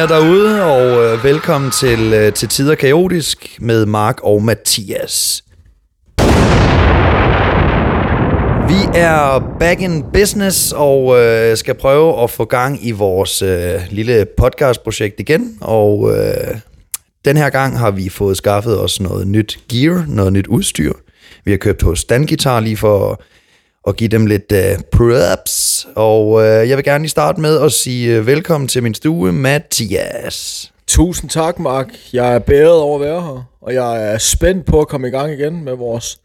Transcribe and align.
jer 0.00 0.06
derude, 0.06 0.64
og 0.64 1.04
øh, 1.04 1.24
velkommen 1.24 1.70
til, 1.70 2.12
øh, 2.12 2.32
til 2.32 2.48
Tider 2.48 2.74
Kaotisk 2.74 3.56
med 3.60 3.86
Mark 3.86 4.20
og 4.22 4.42
Mathias. 4.42 5.44
Vi 8.68 8.98
er 8.98 9.56
back 9.60 9.80
in 9.80 10.04
business 10.12 10.72
og 10.76 11.18
øh, 11.18 11.56
skal 11.56 11.74
prøve 11.74 12.22
at 12.22 12.30
få 12.30 12.44
gang 12.44 12.86
i 12.86 12.90
vores 12.90 13.42
øh, 13.42 13.80
lille 13.90 14.26
podcastprojekt 14.36 15.20
igen. 15.20 15.58
Og 15.60 16.16
øh, 16.16 16.58
den 17.24 17.36
her 17.36 17.50
gang 17.50 17.78
har 17.78 17.90
vi 17.90 18.08
fået 18.08 18.36
skaffet 18.36 18.80
os 18.80 19.00
noget 19.00 19.26
nyt 19.26 19.58
gear, 19.68 20.04
noget 20.08 20.32
nyt 20.32 20.46
udstyr. 20.46 20.92
Vi 21.44 21.50
har 21.50 21.58
købt 21.58 21.82
hos 21.82 22.04
Dan 22.04 22.26
Guitar 22.26 22.60
lige 22.60 22.76
for 22.76 23.22
at 23.86 23.96
give 23.96 24.08
dem 24.08 24.26
lidt 24.26 24.52
uh, 24.52 24.84
props. 24.92 25.86
Og 25.96 26.28
uh, 26.28 26.42
jeg 26.42 26.76
vil 26.76 26.84
gerne 26.84 27.02
lige 27.02 27.10
starte 27.10 27.40
med 27.40 27.60
at 27.60 27.72
sige 27.72 28.20
uh, 28.20 28.26
velkommen 28.26 28.68
til 28.68 28.82
min 28.82 28.94
stue, 28.94 29.32
Mathias. 29.32 30.70
Tusind 30.86 31.30
tak, 31.30 31.58
Mark. 31.58 31.86
Jeg 32.12 32.34
er 32.34 32.38
bæret 32.38 32.80
over 32.80 32.94
at 32.94 33.04
være 33.04 33.22
her, 33.22 33.48
og 33.62 33.74
jeg 33.74 34.12
er 34.12 34.18
spændt 34.18 34.66
på 34.66 34.80
at 34.80 34.88
komme 34.88 35.08
i 35.08 35.10
gang 35.10 35.32
igen 35.32 35.64
med 35.64 35.76
vores 35.76 36.18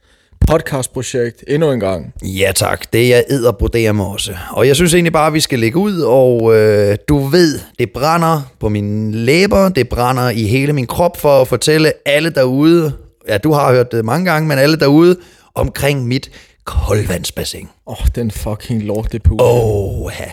podcastprojekt 0.48 1.44
endnu 1.48 1.72
en 1.72 1.80
gang. 1.80 2.14
Ja 2.24 2.52
tak, 2.56 2.94
det 2.94 3.04
er 3.04 3.16
jeg 3.16 3.26
edderbroderer 3.30 3.92
med 3.92 4.06
også. 4.06 4.36
Og 4.52 4.68
jeg 4.68 4.76
synes 4.76 4.94
egentlig 4.94 5.14
bare, 5.14 5.28
at 5.28 5.34
vi 5.34 5.40
skal 5.40 5.60
lægge 5.60 5.78
ud, 5.78 6.00
og 6.02 6.56
øh, 6.56 6.98
du 7.10 7.18
ved, 7.18 7.60
det 7.80 7.90
brænder 7.94 8.42
på 8.60 8.70
mine 8.70 9.12
læber, 9.16 9.70
det 9.70 9.90
brænder 9.90 10.30
i 10.30 10.44
hele 10.44 10.74
min 10.74 10.88
krop 10.88 11.18
for 11.18 11.42
at 11.42 11.48
fortælle 11.48 11.92
alle 12.06 12.30
derude, 12.30 12.94
ja 13.28 13.38
du 13.38 13.52
har 13.52 13.74
hørt 13.74 13.92
det 13.92 14.06
mange 14.06 14.32
gange, 14.32 14.48
men 14.48 14.58
alle 14.58 14.80
derude, 14.80 15.18
omkring 15.56 16.08
mit 16.08 16.30
koldvandsbassin. 16.66 17.68
Åh, 17.88 18.02
oh, 18.02 18.08
den 18.16 18.32
fucking 18.32 18.84
lort, 18.84 19.12
det 19.12 19.24
på. 19.24 19.38
Åh, 19.40 20.12
ja. 20.20 20.32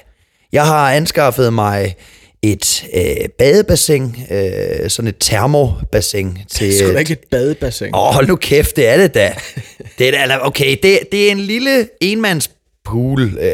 Jeg 0.53 0.67
har 0.67 0.93
anskaffet 0.93 1.53
mig 1.53 1.95
et 2.43 2.85
øh, 2.95 3.29
badebassin, 3.39 4.17
øh, 4.31 4.91
sådan 4.91 5.09
et 5.09 5.17
termobassin. 5.21 6.39
Til, 6.51 6.67
det 6.67 6.75
er 6.75 6.85
sgu 6.85 6.93
da 6.93 6.99
ikke 6.99 7.13
et 7.13 7.25
badebassin. 7.31 7.95
Åh, 7.95 8.15
hold 8.15 8.29
nu 8.29 8.37
kæft, 8.37 8.77
det 8.77 8.89
er 8.89 8.97
det 8.97 9.15
da. 9.15 9.35
det 9.99 10.19
er 10.19 10.27
da, 10.27 10.39
okay, 10.41 10.77
det, 10.83 10.99
det 11.13 11.27
er 11.27 11.31
en 11.31 11.41
lille 11.41 11.89
enmands 12.01 12.51
pool. 12.85 13.23
Øh, 13.23 13.51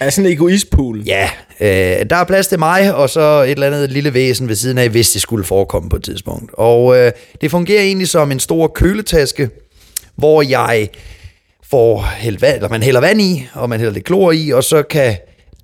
er 0.00 0.10
sådan 0.10 0.26
en 0.26 0.32
egoistpool? 0.32 1.02
Ja, 1.06 1.30
øh, 1.60 2.10
der 2.10 2.16
er 2.16 2.24
plads 2.24 2.46
til 2.46 2.58
mig, 2.58 2.94
og 2.94 3.10
så 3.10 3.42
et 3.42 3.50
eller 3.50 3.66
andet 3.66 3.92
lille 3.92 4.14
væsen 4.14 4.48
ved 4.48 4.56
siden 4.56 4.78
af, 4.78 4.88
hvis 4.88 5.10
det 5.10 5.22
skulle 5.22 5.44
forekomme 5.44 5.88
på 5.88 5.96
et 5.96 6.04
tidspunkt. 6.04 6.50
Og 6.54 6.96
øh, 6.98 7.12
det 7.40 7.50
fungerer 7.50 7.82
egentlig 7.82 8.08
som 8.08 8.32
en 8.32 8.40
stor 8.40 8.66
køletaske, 8.66 9.50
hvor 10.16 10.42
jeg 10.42 10.88
får 11.70 12.00
hældt 12.16 12.42
vand, 12.42 12.56
eller 12.56 12.68
man 12.68 12.82
hælder 12.82 13.00
vand 13.00 13.20
i, 13.20 13.46
og 13.54 13.68
man 13.68 13.78
hælder 13.78 13.92
lidt 13.92 14.04
klor 14.04 14.32
i, 14.32 14.50
og 14.50 14.64
så 14.64 14.82
kan 14.82 15.16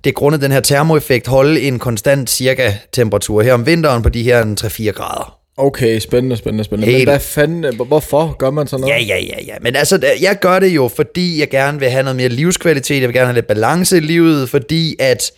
det 0.03 0.15
grundet 0.15 0.41
den 0.41 0.51
her 0.51 0.59
termoeffekt 0.59 1.27
holde 1.27 1.61
en 1.61 1.79
konstant 1.79 2.29
cirka 2.29 2.73
temperatur 2.91 3.41
her 3.41 3.53
om 3.53 3.65
vinteren 3.65 4.03
på 4.03 4.09
de 4.09 4.23
her 4.23 4.43
3-4 4.43 4.91
grader. 4.91 5.39
Okay, 5.57 5.99
spændende, 5.99 6.37
spændende, 6.37 6.63
spændende. 6.63 6.91
Helt. 6.91 7.07
Men 7.07 7.13
hvad 7.13 7.19
fanden, 7.19 7.75
hvorfor 7.75 8.35
gør 8.37 8.49
man 8.49 8.67
sådan 8.67 8.81
noget? 8.81 8.93
Ja, 8.93 9.01
ja, 9.01 9.19
ja, 9.19 9.43
ja. 9.47 9.55
Men 9.61 9.75
altså, 9.75 10.05
jeg 10.21 10.39
gør 10.39 10.59
det 10.59 10.67
jo, 10.67 10.87
fordi 10.95 11.39
jeg 11.39 11.49
gerne 11.49 11.79
vil 11.79 11.89
have 11.89 12.03
noget 12.03 12.15
mere 12.15 12.29
livskvalitet, 12.29 13.01
jeg 13.01 13.07
vil 13.07 13.15
gerne 13.15 13.25
have 13.25 13.35
lidt 13.35 13.47
balance 13.47 13.97
i 13.97 13.99
livet, 13.99 14.49
fordi 14.49 14.95
at 14.99 15.31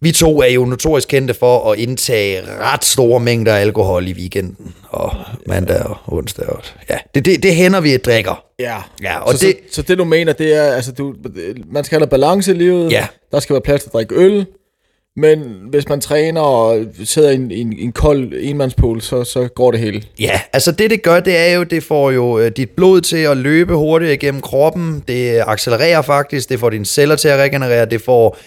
vi 0.00 0.12
to 0.12 0.42
er 0.42 0.46
jo 0.46 0.64
notorisk 0.64 1.08
kendte 1.08 1.34
for 1.34 1.72
at 1.72 1.78
indtage 1.78 2.42
ret 2.60 2.84
store 2.84 3.20
mængder 3.20 3.54
alkohol 3.54 4.08
i 4.08 4.12
weekenden, 4.12 4.74
og 4.88 5.12
mandag 5.46 5.82
og 5.82 5.96
onsdag. 6.06 6.46
Og, 6.46 6.62
ja, 6.90 6.96
det, 7.14 7.24
det, 7.24 7.42
det 7.42 7.54
hænder 7.54 7.80
vi 7.80 7.96
drikker. 7.96 8.44
Ja, 8.58 8.76
ja 9.02 9.18
og 9.18 9.34
så, 9.34 9.46
det, 9.46 9.56
så, 9.68 9.74
så 9.74 9.82
det 9.82 9.98
du 9.98 10.04
mener, 10.04 10.32
det 10.32 10.54
er, 10.54 10.62
altså 10.62 10.92
du, 10.92 11.14
man 11.72 11.84
skal 11.84 11.98
have 11.98 12.08
balance 12.08 12.50
i 12.50 12.54
livet, 12.54 12.92
ja. 12.92 13.06
der 13.32 13.40
skal 13.40 13.54
være 13.54 13.60
plads 13.60 13.82
til 13.82 13.88
at 13.88 13.92
drikke 13.92 14.14
øl, 14.14 14.46
men 15.16 15.38
hvis 15.70 15.88
man 15.88 16.00
træner 16.00 16.40
og 16.40 16.86
sidder 17.04 17.30
i 17.30 17.34
en, 17.34 17.50
en, 17.50 17.78
en 17.78 17.92
kold 17.92 18.32
enmandspool, 18.40 19.02
så, 19.02 19.24
så 19.24 19.48
går 19.48 19.70
det 19.70 19.80
hele. 19.80 20.02
Ja, 20.20 20.40
altså 20.52 20.72
det 20.72 20.90
det 20.90 21.02
gør, 21.02 21.20
det 21.20 21.36
er 21.36 21.54
jo, 21.54 21.62
det 21.62 21.82
får 21.82 22.10
jo 22.10 22.38
øh, 22.38 22.50
dit 22.56 22.70
blod 22.70 23.00
til 23.00 23.16
at 23.16 23.36
løbe 23.36 23.74
hurtigt 23.74 24.12
igennem 24.12 24.40
kroppen. 24.40 25.04
Det 25.08 25.42
accelererer 25.46 26.02
faktisk, 26.02 26.48
det 26.48 26.60
får 26.60 26.70
dine 26.70 26.86
celler 26.86 27.16
til 27.16 27.28
at 27.28 27.38
regenerere, 27.38 27.86
det 27.86 28.00
får 28.00 28.38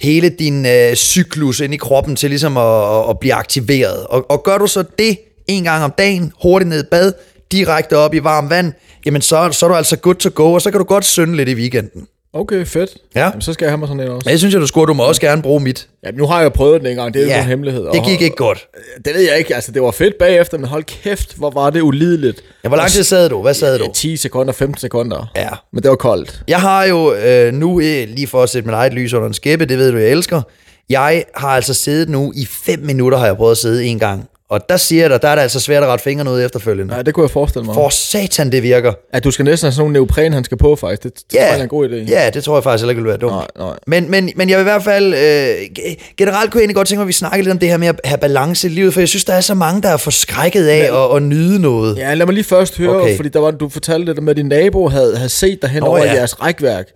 hele 0.00 0.28
din 0.28 0.66
øh, 0.66 0.94
cyklus 0.94 1.60
ind 1.60 1.74
i 1.74 1.76
kroppen 1.76 2.16
til 2.16 2.30
ligesom 2.30 2.56
at, 2.56 3.10
at 3.10 3.18
blive 3.18 3.34
aktiveret. 3.34 4.06
Og, 4.06 4.30
og 4.30 4.42
gør 4.42 4.58
du 4.58 4.66
så 4.66 4.84
det 4.98 5.18
en 5.48 5.64
gang 5.64 5.84
om 5.84 5.92
dagen, 5.98 6.32
hurtigt 6.42 6.68
ned 6.68 6.84
i 6.84 6.86
bad, 6.90 7.12
direkte 7.52 7.96
op 7.96 8.14
i 8.14 8.24
varmt 8.24 8.50
vand, 8.50 8.72
jamen 9.06 9.22
så, 9.22 9.48
så 9.52 9.66
er 9.66 9.70
du 9.70 9.76
altså 9.76 9.96
good 9.96 10.14
to 10.14 10.30
go, 10.34 10.52
og 10.52 10.62
så 10.62 10.70
kan 10.70 10.78
du 10.78 10.84
godt 10.84 11.04
synde 11.04 11.36
lidt 11.36 11.48
i 11.48 11.54
weekenden. 11.54 12.06
Okay, 12.32 12.66
fedt. 12.66 12.90
Ja. 13.14 13.24
Jamen, 13.24 13.40
så 13.40 13.52
skal 13.52 13.64
jeg 13.64 13.70
have 13.72 13.78
mig 13.78 13.88
sådan 13.88 14.02
en 14.02 14.08
også. 14.08 14.26
Men 14.26 14.30
jeg 14.30 14.38
synes, 14.38 14.54
at 14.54 14.60
du 14.60 14.66
skulle, 14.66 14.86
du 14.86 14.94
må 14.94 15.02
også 15.02 15.20
gerne 15.20 15.42
bruge 15.42 15.60
mit. 15.60 15.88
Ja, 16.04 16.10
nu 16.10 16.26
har 16.26 16.40
jeg 16.40 16.52
prøvet 16.52 16.80
den 16.80 16.90
en 16.90 16.96
gang, 16.96 17.14
det 17.14 17.22
er 17.22 17.26
ja, 17.26 17.36
jo 17.36 17.42
en 17.42 17.48
hemmelighed. 17.48 17.86
det 17.92 18.04
gik 18.04 18.20
ikke 18.22 18.36
godt. 18.36 18.66
Det 19.04 19.14
ved 19.14 19.20
jeg 19.20 19.38
ikke, 19.38 19.54
altså 19.54 19.72
det 19.72 19.82
var 19.82 19.90
fedt 19.90 20.18
bagefter, 20.18 20.58
men 20.58 20.66
hold 20.68 20.84
kæft, 20.84 21.36
hvor 21.36 21.50
var 21.50 21.70
det 21.70 21.80
ulideligt. 21.80 22.42
Ja, 22.64 22.68
hvor 22.68 22.76
lang 22.76 22.90
tid 22.90 23.02
sad 23.04 23.28
du? 23.28 23.42
Hvad 23.42 23.54
sad 23.54 23.78
du? 23.78 23.90
10 23.94 24.16
sekunder, 24.16 24.52
15 24.52 24.80
sekunder. 24.80 25.32
Ja. 25.36 25.48
Men 25.72 25.82
det 25.82 25.88
var 25.90 25.96
koldt. 25.96 26.42
Jeg 26.48 26.60
har 26.60 26.84
jo 26.84 27.14
øh, 27.14 27.52
nu, 27.52 27.80
øh, 27.80 28.08
lige 28.08 28.26
for 28.26 28.42
at 28.42 28.48
sætte 28.48 28.68
mit 28.68 28.74
eget 28.74 28.92
lys 28.92 29.12
under 29.12 29.28
en 29.28 29.34
skæppe, 29.34 29.64
det 29.66 29.78
ved 29.78 29.92
du, 29.92 29.98
jeg 29.98 30.10
elsker. 30.10 30.42
Jeg 30.90 31.24
har 31.34 31.48
altså 31.48 31.74
siddet 31.74 32.08
nu 32.08 32.32
i 32.36 32.46
5 32.46 32.80
minutter, 32.80 33.18
har 33.18 33.26
jeg 33.26 33.36
prøvet 33.36 33.50
at 33.50 33.58
sidde 33.58 33.84
en 33.84 33.98
gang. 33.98 34.28
Og 34.50 34.68
der 34.68 34.76
siger 34.76 35.02
jeg 35.02 35.10
dig, 35.10 35.22
der 35.22 35.28
er 35.28 35.34
det 35.34 35.42
altså 35.42 35.60
svært 35.60 35.82
at 35.82 35.88
rette 35.88 36.02
fingrene 36.02 36.30
ud 36.30 36.44
efterfølgende. 36.44 36.92
Nej, 36.92 37.02
det 37.02 37.14
kunne 37.14 37.24
jeg 37.24 37.30
forestille 37.30 37.66
mig. 37.66 37.74
For 37.74 37.88
satan, 37.88 38.52
det 38.52 38.62
virker. 38.62 38.92
At 39.12 39.24
du 39.24 39.30
skal 39.30 39.44
næsten 39.44 39.66
have 39.66 39.72
sådan 39.72 39.82
nogle 39.82 39.92
neopren, 39.92 40.32
han 40.32 40.44
skal 40.44 40.56
på 40.56 40.76
faktisk. 40.76 41.02
Det, 41.02 41.14
det 41.14 41.34
ja, 41.34 41.40
tror 41.40 41.46
jeg 41.46 41.58
er 41.58 41.62
en 41.62 41.68
god 41.68 41.88
idé. 41.88 41.94
Ja, 41.94 42.30
det 42.30 42.44
tror 42.44 42.56
jeg 42.56 42.64
faktisk 42.64 42.82
heller 42.82 42.90
ikke 42.90 43.02
vil 43.02 43.08
være 43.08 43.18
dumt. 43.18 43.32
Nej, 43.32 43.46
nej. 43.58 43.76
Men, 43.86 44.10
men, 44.10 44.30
men 44.36 44.50
jeg 44.50 44.58
vil 44.58 44.62
i 44.62 44.64
hvert 44.64 44.82
fald... 44.82 45.14
Øh, 45.14 45.84
generelt 46.16 46.50
kunne 46.50 46.58
jeg 46.58 46.62
egentlig 46.62 46.76
godt 46.76 46.88
tænke 46.88 46.98
mig, 46.98 47.04
at 47.04 47.08
vi 47.08 47.12
snakker 47.12 47.38
lidt 47.38 47.52
om 47.52 47.58
det 47.58 47.68
her 47.68 47.76
med 47.76 47.88
at 47.88 48.00
have 48.04 48.18
balance 48.18 48.68
i 48.68 48.70
livet, 48.70 48.94
for 48.94 49.00
jeg 49.00 49.08
synes, 49.08 49.24
der 49.24 49.34
er 49.34 49.40
så 49.40 49.54
mange, 49.54 49.82
der 49.82 49.88
er 49.88 49.96
forskrækket 49.96 50.66
af 50.66 50.92
men, 50.92 51.00
at, 51.00 51.16
at 51.16 51.22
nyde 51.22 51.58
noget. 51.60 51.96
Ja, 51.96 52.14
lad 52.14 52.26
mig 52.26 52.34
lige 52.34 52.44
først 52.44 52.78
høre, 52.78 53.00
okay. 53.00 53.16
fordi 53.16 53.28
der 53.28 53.40
var, 53.40 53.50
du 53.50 53.68
fortalte 53.68 54.14
det 54.14 54.22
med, 54.22 54.30
at 54.30 54.36
din 54.36 54.46
nabo 54.46 54.88
havde, 54.88 55.16
havde 55.16 55.28
set 55.28 55.62
dig 55.62 55.70
hen 55.70 55.82
over 55.82 55.98
ja. 55.98 56.12
jeres 56.12 56.42
rækværk 56.42 56.86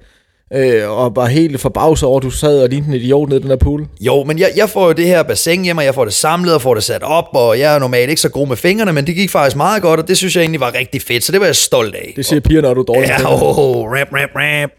øh, 0.54 0.90
og 0.90 1.16
var 1.16 1.26
helt 1.26 1.60
forbavset 1.60 2.08
over, 2.08 2.18
at 2.18 2.22
du 2.22 2.30
sad 2.30 2.62
og 2.62 2.68
lignede 2.68 2.90
en 2.90 2.96
idiot 3.00 3.28
nede 3.28 3.40
i 3.40 3.42
den 3.42 3.50
der 3.50 3.56
pool. 3.56 3.86
Jo, 4.00 4.24
men 4.24 4.38
jeg, 4.38 4.50
jeg 4.56 4.68
får 4.68 4.86
jo 4.86 4.92
det 4.92 5.06
her 5.06 5.22
bassin 5.22 5.64
hjemme, 5.64 5.80
og 5.80 5.86
jeg 5.86 5.94
får 5.94 6.04
det 6.04 6.14
samlet 6.14 6.54
og 6.54 6.62
får 6.62 6.74
det 6.74 6.82
sat 6.82 7.02
op, 7.02 7.28
og 7.32 7.58
jeg 7.58 7.74
er 7.74 7.78
normalt 7.78 8.10
ikke 8.10 8.22
så 8.22 8.28
god 8.28 8.48
med 8.48 8.56
fingrene, 8.56 8.92
men 8.92 9.06
det 9.06 9.14
gik 9.14 9.30
faktisk 9.30 9.56
meget 9.56 9.82
godt, 9.82 10.00
og 10.00 10.08
det 10.08 10.16
synes 10.16 10.36
jeg 10.36 10.42
egentlig 10.42 10.60
var 10.60 10.74
rigtig 10.74 11.02
fedt, 11.02 11.24
så 11.24 11.32
det 11.32 11.40
var 11.40 11.46
jeg 11.46 11.56
stolt 11.56 11.94
af. 11.94 12.12
Det 12.16 12.26
siger 12.26 12.40
piger, 12.40 12.62
når 12.62 12.74
du 12.74 12.80
er 12.80 12.84
dårlig. 12.84 13.08
Ja, 13.08 13.34
oh, 13.34 13.58
oh, 13.58 13.92
rap, 13.92 14.08
rap, 14.12 14.30
rap. 14.36 14.70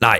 Nej, 0.00 0.18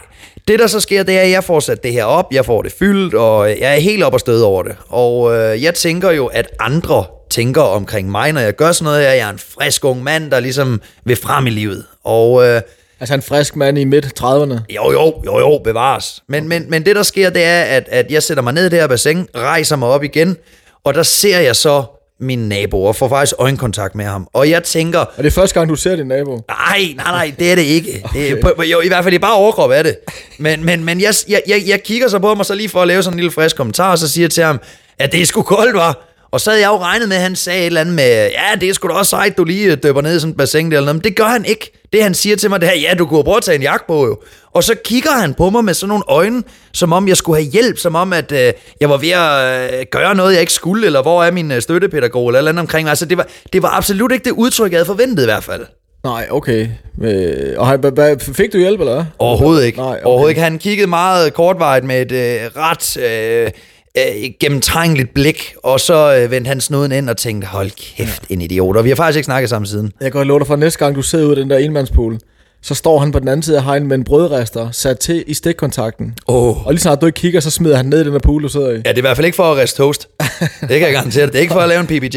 det 0.49 0.59
der 0.59 0.67
så 0.67 0.81
sker, 0.81 1.03
det 1.03 1.17
er, 1.19 1.21
at 1.21 1.31
jeg 1.31 1.45
får 1.45 1.61
sat 1.61 1.83
det 1.83 1.93
her 1.93 2.05
op, 2.05 2.27
jeg 2.33 2.45
får 2.45 2.63
det 2.63 2.73
fyldt, 2.73 3.15
og 3.15 3.49
jeg 3.49 3.75
er 3.75 3.81
helt 3.81 4.03
op 4.03 4.15
og 4.15 4.21
stød 4.21 4.43
over 4.43 4.63
det. 4.63 4.77
Og 4.89 5.37
øh, 5.37 5.63
jeg 5.63 5.75
tænker 5.75 6.11
jo, 6.11 6.27
at 6.27 6.47
andre 6.61 7.05
tænker 7.31 7.63
omkring 7.63 8.11
mig, 8.11 8.33
når 8.33 8.41
jeg 8.41 8.57
gør 8.57 8.73
sådan 8.73 8.85
noget, 8.85 9.05
at 9.05 9.17
jeg 9.17 9.27
er 9.27 9.31
en 9.31 9.39
frisk 9.39 9.85
ung 9.85 10.03
mand, 10.03 10.31
der 10.31 10.41
ligesom 10.41 10.81
vil 11.05 11.17
frem 11.17 11.47
i 11.47 11.51
livet. 11.51 11.85
Og 12.05 12.47
øh, 12.47 12.61
Altså 13.05 13.15
en 13.15 13.23
frisk 13.23 13.57
mand 13.57 13.79
i 13.79 13.85
midt 13.85 14.07
30'erne? 14.21 14.59
Jo, 14.75 14.93
jo, 14.93 15.23
jo, 15.27 15.39
jo, 15.39 15.61
bevares. 15.65 16.23
Men, 16.29 16.49
men, 16.49 16.71
men 16.71 16.87
det, 16.87 16.97
der 16.97 17.03
sker, 17.03 17.31
det 17.31 17.45
er, 17.45 17.63
at, 17.63 17.89
at 17.89 18.11
jeg 18.11 18.23
sætter 18.23 18.43
mig 18.43 18.53
ned 18.53 18.67
i 18.67 18.69
det 18.69 18.81
her 18.81 18.87
bassin, 18.87 19.29
rejser 19.37 19.77
mig 19.77 19.89
op 19.89 20.05
igen, 20.05 20.37
og 20.85 20.95
der 20.95 21.03
ser 21.03 21.39
jeg 21.39 21.57
så 21.57 21.85
min 22.21 22.49
nabo, 22.49 22.85
og 22.85 22.97
får 22.97 23.09
faktisk 23.09 23.35
øjenkontakt 23.39 23.95
med 23.95 24.05
ham. 24.05 24.29
Og 24.33 24.51
jeg 24.51 24.63
tænker... 24.63 24.99
Og 24.99 25.13
det 25.19 25.27
er 25.27 25.31
første 25.31 25.55
gang, 25.55 25.69
du 25.69 25.77
ser 25.77 25.97
din 25.97 26.07
nabo? 26.07 26.37
Nej, 26.37 26.95
nej, 26.97 27.11
nej, 27.11 27.35
det 27.39 27.51
er 27.51 27.55
det 27.55 27.63
ikke. 27.63 28.03
Okay. 28.05 28.31
Det 28.31 28.41
på, 28.41 28.63
jo, 28.63 28.81
I 28.81 28.89
hvert 28.89 29.05
fald, 29.05 29.13
det 29.13 29.19
er 29.19 29.27
bare 29.27 29.37
overkrop 29.37 29.71
af 29.71 29.85
det. 29.85 29.97
Men, 30.39 30.65
men, 30.65 30.85
men 30.85 31.01
jeg, 31.01 31.15
jeg, 31.29 31.43
jeg, 31.49 31.63
jeg 31.67 31.83
kigger 31.83 32.09
så 32.09 32.19
på 32.19 32.35
mig 32.35 32.47
så 32.47 32.55
lige 32.55 32.69
for 32.69 32.83
at 32.83 32.89
lave 32.89 33.03
sådan 33.03 33.15
en 33.15 33.19
lille 33.19 33.33
frisk 33.33 33.57
kommentar, 33.57 33.91
og 33.91 33.99
så 33.99 34.09
siger 34.09 34.25
jeg 34.25 34.31
til 34.31 34.45
ham, 34.45 34.61
at 34.99 35.13
det 35.13 35.23
er 35.23 35.27
sgu 35.27 35.43
koldt, 35.43 35.77
var. 35.77 36.14
Og 36.35 36.41
så 36.41 36.51
havde 36.51 36.63
jeg 36.63 36.69
jo 36.69 36.79
regnet 36.79 37.09
med, 37.09 37.17
at 37.17 37.23
han 37.23 37.37
sagde 37.37 37.61
et 37.61 37.67
eller 37.67 37.81
andet 37.81 37.95
med, 37.95 38.31
ja, 38.31 38.61
det 38.61 38.69
er 38.69 38.73
sgu 38.73 38.89
da 38.89 38.93
også 38.93 39.11
sejt, 39.11 39.39
du 39.39 39.45
lige 39.45 39.77
døber 39.77 40.01
ned 40.03 40.17
i 40.17 40.21
sådan 40.21 40.31
et 40.31 40.37
bassin 40.37 40.71
der 40.71 40.77
eller 40.77 40.85
noget. 40.85 40.97
Men 40.97 41.05
det 41.05 41.17
gør 41.17 41.25
han 41.25 41.45
ikke. 41.45 41.73
Det 41.93 42.03
han 42.03 42.15
siger 42.15 42.37
til 42.37 42.51
mig, 42.51 42.61
det 42.61 42.69
er, 42.69 42.75
ja, 42.75 42.95
du 42.99 43.07
kunne 43.07 43.25
prøve 43.25 43.37
at 43.37 43.43
tage 43.43 43.55
en 43.57 43.63
jagt 43.63 43.87
på 43.87 44.07
jo. 44.07 44.19
Og 44.53 44.65
så 44.65 44.75
kigger 44.85 45.11
han 45.11 45.35
på 45.35 45.51
mig 45.51 45.65
med 45.65 45.75
sådan 45.75 45.89
nogle 45.89 46.05
øjne, 46.09 46.43
som 46.73 46.93
om 46.93 47.09
jeg 47.09 47.17
skulle 47.17 47.43
have 47.43 47.51
hjælp, 47.51 47.79
som 47.79 47.95
om 47.95 48.13
at 48.13 48.33
øh, 48.33 48.53
jeg 48.81 48.91
var 48.91 48.97
ved 48.97 49.11
at 49.11 49.75
øh, 49.81 49.87
gøre 49.91 50.15
noget, 50.15 50.33
jeg 50.33 50.41
ikke 50.41 50.53
skulle, 50.53 50.87
eller 50.87 51.03
hvor 51.03 51.25
er 51.25 51.31
min 51.31 51.53
øh, 51.53 51.63
støttepædagog, 51.63 52.29
eller, 52.29 52.39
eller 52.39 52.51
andet 52.51 52.61
omkring. 52.61 52.89
Altså, 52.89 53.07
det 53.07 53.19
var, 53.19 53.27
det 53.53 53.63
var 53.63 53.69
absolut 53.69 54.13
ikke 54.13 54.25
det 54.25 54.31
udtryk, 54.31 54.73
jeg 54.73 54.79
havde 54.79 54.87
forventet 54.87 55.23
i 55.23 55.27
hvert 55.27 55.45
fald. 55.45 55.67
Nej, 56.05 56.27
okay. 56.31 56.69
Øh, 57.03 57.55
og 57.57 57.77
hvad, 57.77 58.35
fik 58.35 58.53
du 58.53 58.59
hjælp, 58.59 58.81
eller 58.81 59.05
Overhovedet 59.19 59.65
ikke. 59.65 59.79
Nej, 59.79 59.91
okay. 59.91 60.05
Overhovedet 60.05 60.31
ikke. 60.31 60.41
Han 60.41 60.59
kiggede 60.59 60.87
meget 60.87 61.35
kortvarigt 61.35 61.85
med 61.85 62.13
et 62.13 62.13
øh, 62.13 62.51
ret... 62.57 62.97
Øh, 62.97 63.51
øh, 63.99 64.05
gennemtrængeligt 64.41 65.15
blik, 65.15 65.55
og 65.63 65.81
så 65.81 66.17
øh, 66.17 66.31
vendte 66.31 66.49
han 66.49 66.61
snuden 66.61 66.93
ind 66.93 67.11
og 67.11 67.17
tænkte, 67.17 67.47
hold 67.47 67.71
kæft, 67.71 68.23
ja. 68.31 68.35
en 68.35 68.41
idiot. 68.41 68.77
Og 68.77 68.85
vi 68.85 68.89
har 68.89 68.97
faktisk 68.97 69.17
ikke 69.17 69.25
snakket 69.25 69.51
sammen 69.51 69.67
siden. 69.67 69.93
Jeg 70.01 70.13
kan 70.13 70.27
love 70.27 70.39
dig 70.39 70.47
for, 70.47 70.57
næste 70.57 70.79
gang 70.79 70.97
du 70.97 71.03
sidder 71.03 71.27
ude 71.27 71.37
i 71.37 71.41
den 71.41 71.51
der 71.51 71.59
enmandspool, 71.59 72.19
så 72.63 72.75
står 72.75 72.99
han 72.99 73.13
på 73.13 73.19
den 73.19 73.29
anden 73.29 73.43
side 73.43 73.57
af 73.57 73.65
hegn 73.65 73.87
med 73.87 73.97
en 73.97 74.05
brødrester 74.05 74.71
sat 74.71 74.99
til 74.99 75.25
i 75.27 75.35
stikkontakten. 75.35 76.15
Oh. 76.27 76.67
Og 76.67 76.73
lige 76.73 76.81
snart 76.81 77.01
du 77.01 77.07
ikke 77.07 77.17
kigger, 77.17 77.41
så 77.41 77.51
smider 77.51 77.77
han 77.77 77.87
ned 77.87 78.01
i 78.01 78.05
den 78.05 78.13
der 78.13 78.19
pool, 78.19 78.43
du 78.43 78.49
sidder 78.49 78.71
i. 78.71 78.73
Ja, 78.73 78.79
det 78.79 78.89
er 78.89 78.97
i 78.97 79.01
hvert 79.01 79.17
fald 79.17 79.25
ikke 79.25 79.37
for 79.37 79.53
at 79.53 79.57
reste 79.57 79.79
toast. 79.79 80.09
Det 80.41 80.69
kan 80.69 80.81
jeg 80.81 80.93
garantere. 80.93 81.27
Det 81.27 81.35
er 81.35 81.41
ikke 81.41 81.53
for 81.53 81.61
at 81.61 81.69
lave 81.69 81.81
en 81.81 81.87
PBJ. 81.87 82.09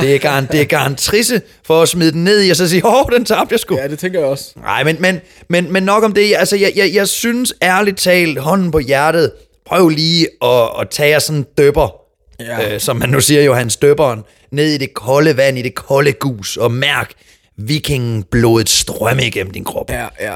Det 0.00 0.14
er, 0.14 0.18
garant, 0.18 0.52
det 0.52 0.60
er 0.60 0.64
garantrisse 0.64 1.42
for 1.66 1.82
at 1.82 1.88
smide 1.88 2.12
den 2.12 2.24
ned 2.24 2.42
i, 2.42 2.50
og 2.50 2.56
så 2.56 2.68
sige, 2.68 2.86
åh, 2.86 3.04
den 3.12 3.24
tabte 3.24 3.52
jeg 3.52 3.60
sgu. 3.60 3.76
Ja, 3.76 3.88
det 3.88 3.98
tænker 3.98 4.18
jeg 4.18 4.28
også. 4.28 4.52
Nej, 4.56 4.84
men, 4.84 4.96
men, 5.00 5.20
men, 5.48 5.72
men 5.72 5.82
nok 5.82 6.04
om 6.04 6.12
det. 6.12 6.34
Altså, 6.36 6.56
jeg, 6.56 6.72
jeg, 6.76 6.90
jeg 6.94 7.08
synes 7.08 7.54
ærligt 7.62 7.98
talt, 7.98 8.38
hånden 8.38 8.70
på 8.70 8.78
hjertet, 8.78 9.30
prøv 9.70 9.88
lige 9.88 10.28
at, 10.42 10.68
at 10.80 10.90
tage 10.90 11.20
sådan 11.20 11.38
en 11.38 11.46
døber 11.58 12.00
ja. 12.40 12.74
øh, 12.74 12.80
som 12.80 12.96
man 12.96 13.08
nu 13.08 13.20
siger, 13.20 13.42
Johan 13.42 13.70
Støberen, 13.70 14.22
ned 14.52 14.66
i 14.66 14.78
det 14.78 14.94
kolde 14.94 15.36
vand, 15.36 15.58
i 15.58 15.62
det 15.62 15.74
kolde 15.74 16.12
gus, 16.12 16.56
og 16.56 16.70
mærk 16.70 17.12
vikingblodet 17.58 18.68
strømme 18.68 19.26
igennem 19.26 19.52
din 19.52 19.64
krop. 19.64 19.90
Ja, 19.90 20.06
ja. 20.20 20.34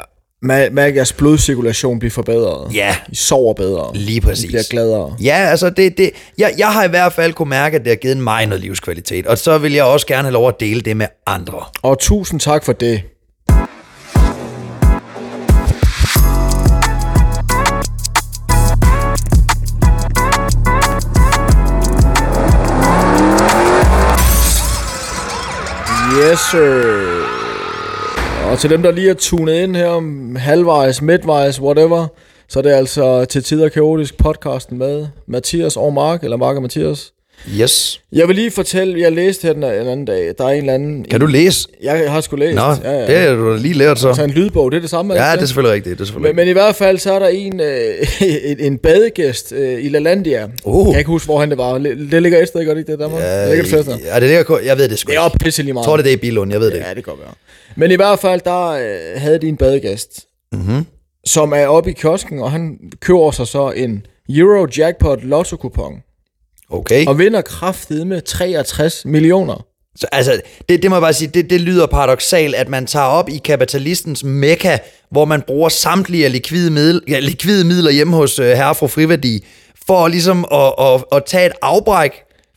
Mærk 0.71 0.97
jeres 0.97 1.13
blodcirkulation 1.13 1.99
bliver 1.99 2.11
forbedret. 2.11 2.75
Ja. 2.75 2.97
I 3.09 3.15
sover 3.15 3.55
bedre. 3.55 3.91
Lige 3.95 4.21
præcis. 4.21 4.45
I 4.45 4.47
bliver 4.47 4.63
gladere. 4.71 5.17
Ja, 5.23 5.35
altså 5.35 5.71
det, 5.71 5.99
det, 5.99 6.11
jeg, 6.39 6.55
jeg 6.59 6.73
har 6.73 6.85
i 6.85 6.89
hvert 6.89 7.13
fald 7.13 7.33
kunne 7.33 7.51
mærke, 7.51 7.77
at 7.77 7.85
det 7.85 7.91
har 7.91 7.97
givet 7.97 8.17
mig 8.17 8.47
noget 8.47 8.61
livskvalitet, 8.63 9.27
og 9.27 9.39
så 9.39 9.59
vil 9.59 9.73
jeg 9.73 9.85
også 9.85 10.07
gerne 10.07 10.23
have 10.23 10.33
lov 10.33 10.49
at 10.49 10.61
dele 10.61 10.81
det 10.81 10.97
med 10.97 11.07
andre. 11.27 11.65
Og 11.83 11.99
tusind 11.99 12.41
tak 12.41 12.65
for 12.65 12.73
det. 12.73 13.03
Yes, 26.35 26.41
sir. 26.41 26.61
Øh, 26.61 28.53
og 28.53 28.59
til 28.59 28.71
dem, 28.71 28.83
der 28.83 28.91
lige 28.91 29.11
er 29.11 29.15
tunet 29.15 29.55
ind 29.55 29.77
her 29.77 30.39
halvvejs, 30.39 31.03
midtvejs, 31.03 31.61
whatever, 31.61 32.07
så 32.49 32.59
er 32.59 32.63
det 32.63 32.71
altså 32.71 33.25
til 33.25 33.43
tider 33.43 33.69
kaotisk 33.69 34.17
podcasten 34.17 34.79
med 34.79 35.07
Mathias 35.27 35.77
og 35.77 35.93
Mark, 35.93 36.25
eller 36.25 36.37
Mark 36.37 36.57
og 36.57 36.63
Mathias. 36.63 37.13
Yes. 37.61 38.01
Jeg 38.13 38.29
vil 38.29 38.37
lige 38.37 38.51
fortælle, 38.51 39.01
jeg 39.01 39.13
læste 39.13 39.47
her 39.47 39.53
den 39.53 39.65
anden 39.65 40.05
dag, 40.05 40.35
der 40.39 40.45
er 40.45 40.49
en 40.49 40.59
eller 40.59 40.73
anden... 40.73 41.05
Kan 41.05 41.21
du 41.21 41.27
læse? 41.27 41.69
Jeg 41.83 42.13
har 42.13 42.21
sgu 42.21 42.37
læst. 42.37 42.55
Nå, 42.55 42.63
ja, 42.63 42.93
ja. 42.93 43.07
det 43.07 43.19
har 43.19 43.35
du 43.35 43.55
lige 43.55 43.75
lært 43.75 43.99
så. 43.99 44.09
Altså 44.09 44.25
en 44.25 44.31
lydbog, 44.31 44.73
det 44.73 44.77
er 44.77 44.81
det 44.81 44.91
samme. 44.91 45.15
Ja, 45.15 45.33
det 45.33 45.43
er 45.43 45.47
selvfølgelig 45.47 45.75
rigtigt. 45.75 45.99
Det 45.99 46.05
er 46.05 46.07
selvfølgelig 46.07 46.35
men, 46.35 46.37
men 46.37 46.49
i 46.49 46.53
hvert 46.53 46.75
fald, 46.75 46.99
så 46.99 47.13
er 47.13 47.19
der 47.19 47.29
en, 47.29 47.61
øh, 47.61 47.95
en, 48.51 48.61
en 48.61 48.79
badegæst 48.79 49.53
øh, 49.53 49.85
i 49.85 49.89
LaLandia. 49.89 50.49
Uh. 50.65 50.87
Jeg 50.87 50.93
kan 50.93 50.99
ikke 50.99 51.11
huske, 51.11 51.27
hvor 51.27 51.41
han 51.41 51.51
det 51.51 51.59
var. 51.59 51.79
Det 51.79 52.23
ligger 52.23 52.43
et 52.43 52.49
sted, 52.49 52.65
gør 52.65 52.75
det 52.75 52.81
ikke 52.81 52.93
det, 52.93 52.99
der? 52.99 53.19
Ja, 53.19 53.41
det 53.41 53.57
ligger 53.57 53.79
et 53.79 53.85
sted. 53.85 53.99
Ja, 53.99 54.21
det 54.21 54.29
ligger, 54.29 54.59
jeg 54.65 54.79
ved 54.79 54.89
det 54.89 54.99
sgu 54.99 55.11
Det 55.11 55.17
er 55.17 55.21
op 55.21 55.33
pisse 55.41 55.63
lige 55.63 55.73
meget. 55.73 55.85
Jeg 55.85 55.89
tror, 55.89 55.97
det 55.97 56.03
er 56.03 56.11
det 56.11 56.17
i 56.17 56.21
Bilund, 56.21 56.53
jeg 56.53 56.61
ved 56.61 56.71
det 56.71 56.79
Ja, 56.79 56.95
det 56.95 57.05
kan 57.05 57.13
være. 57.25 57.35
Men 57.77 57.91
i 57.91 57.95
hvert 57.95 58.19
fald, 58.19 58.41
der 58.45 58.69
øh, 58.69 59.21
havde 59.21 59.39
de 59.39 59.49
en 59.49 59.57
badegæst, 59.57 60.27
mm-hmm. 60.53 60.87
som 61.27 61.53
er 61.53 61.67
oppe 61.67 61.91
i 61.91 61.93
kiosken, 61.93 62.39
og 62.39 62.51
han 62.51 62.79
køber 63.01 63.31
sig 63.31 63.47
så 63.47 63.71
en 63.71 64.07
Euro 64.29 64.67
Jackpot 64.79 65.25
lotto 65.25 65.57
kupon 65.57 65.95
Okay. 66.71 67.07
Og 67.07 67.19
vinder 67.19 67.43
kraftigt 67.43 68.07
med 68.07 68.23
63 68.23 69.05
millioner. 69.05 69.67
Så, 69.97 70.07
altså, 70.13 70.41
det, 70.69 70.83
det 70.83 70.91
må 70.91 70.97
jeg 70.97 71.03
bare 71.03 71.13
sige, 71.13 71.29
det, 71.29 71.51
det 71.51 71.61
lyder 71.61 71.87
paradoxalt, 71.87 72.55
at 72.55 72.69
man 72.69 72.87
tager 72.87 73.07
op 73.07 73.29
i 73.29 73.37
kapitalistens 73.37 74.25
mekka, 74.25 74.79
hvor 75.11 75.25
man 75.25 75.43
bruger 75.43 75.69
samtlige 75.69 76.29
likvide, 76.29 76.71
middel, 76.71 77.03
ja, 77.09 77.19
likvide 77.19 77.65
midler 77.65 77.91
hjemme 77.91 78.17
hos 78.17 78.39
uh, 78.39 78.47
herre 78.47 78.75
fru 78.75 78.87
Friværdi, 78.87 79.45
for 79.87 80.09
ligesom 80.09 80.45
at, 80.53 80.73
at, 80.79 81.05
at 81.13 81.25
tage 81.27 81.47
et 81.47 81.53
afbræk 81.63 82.13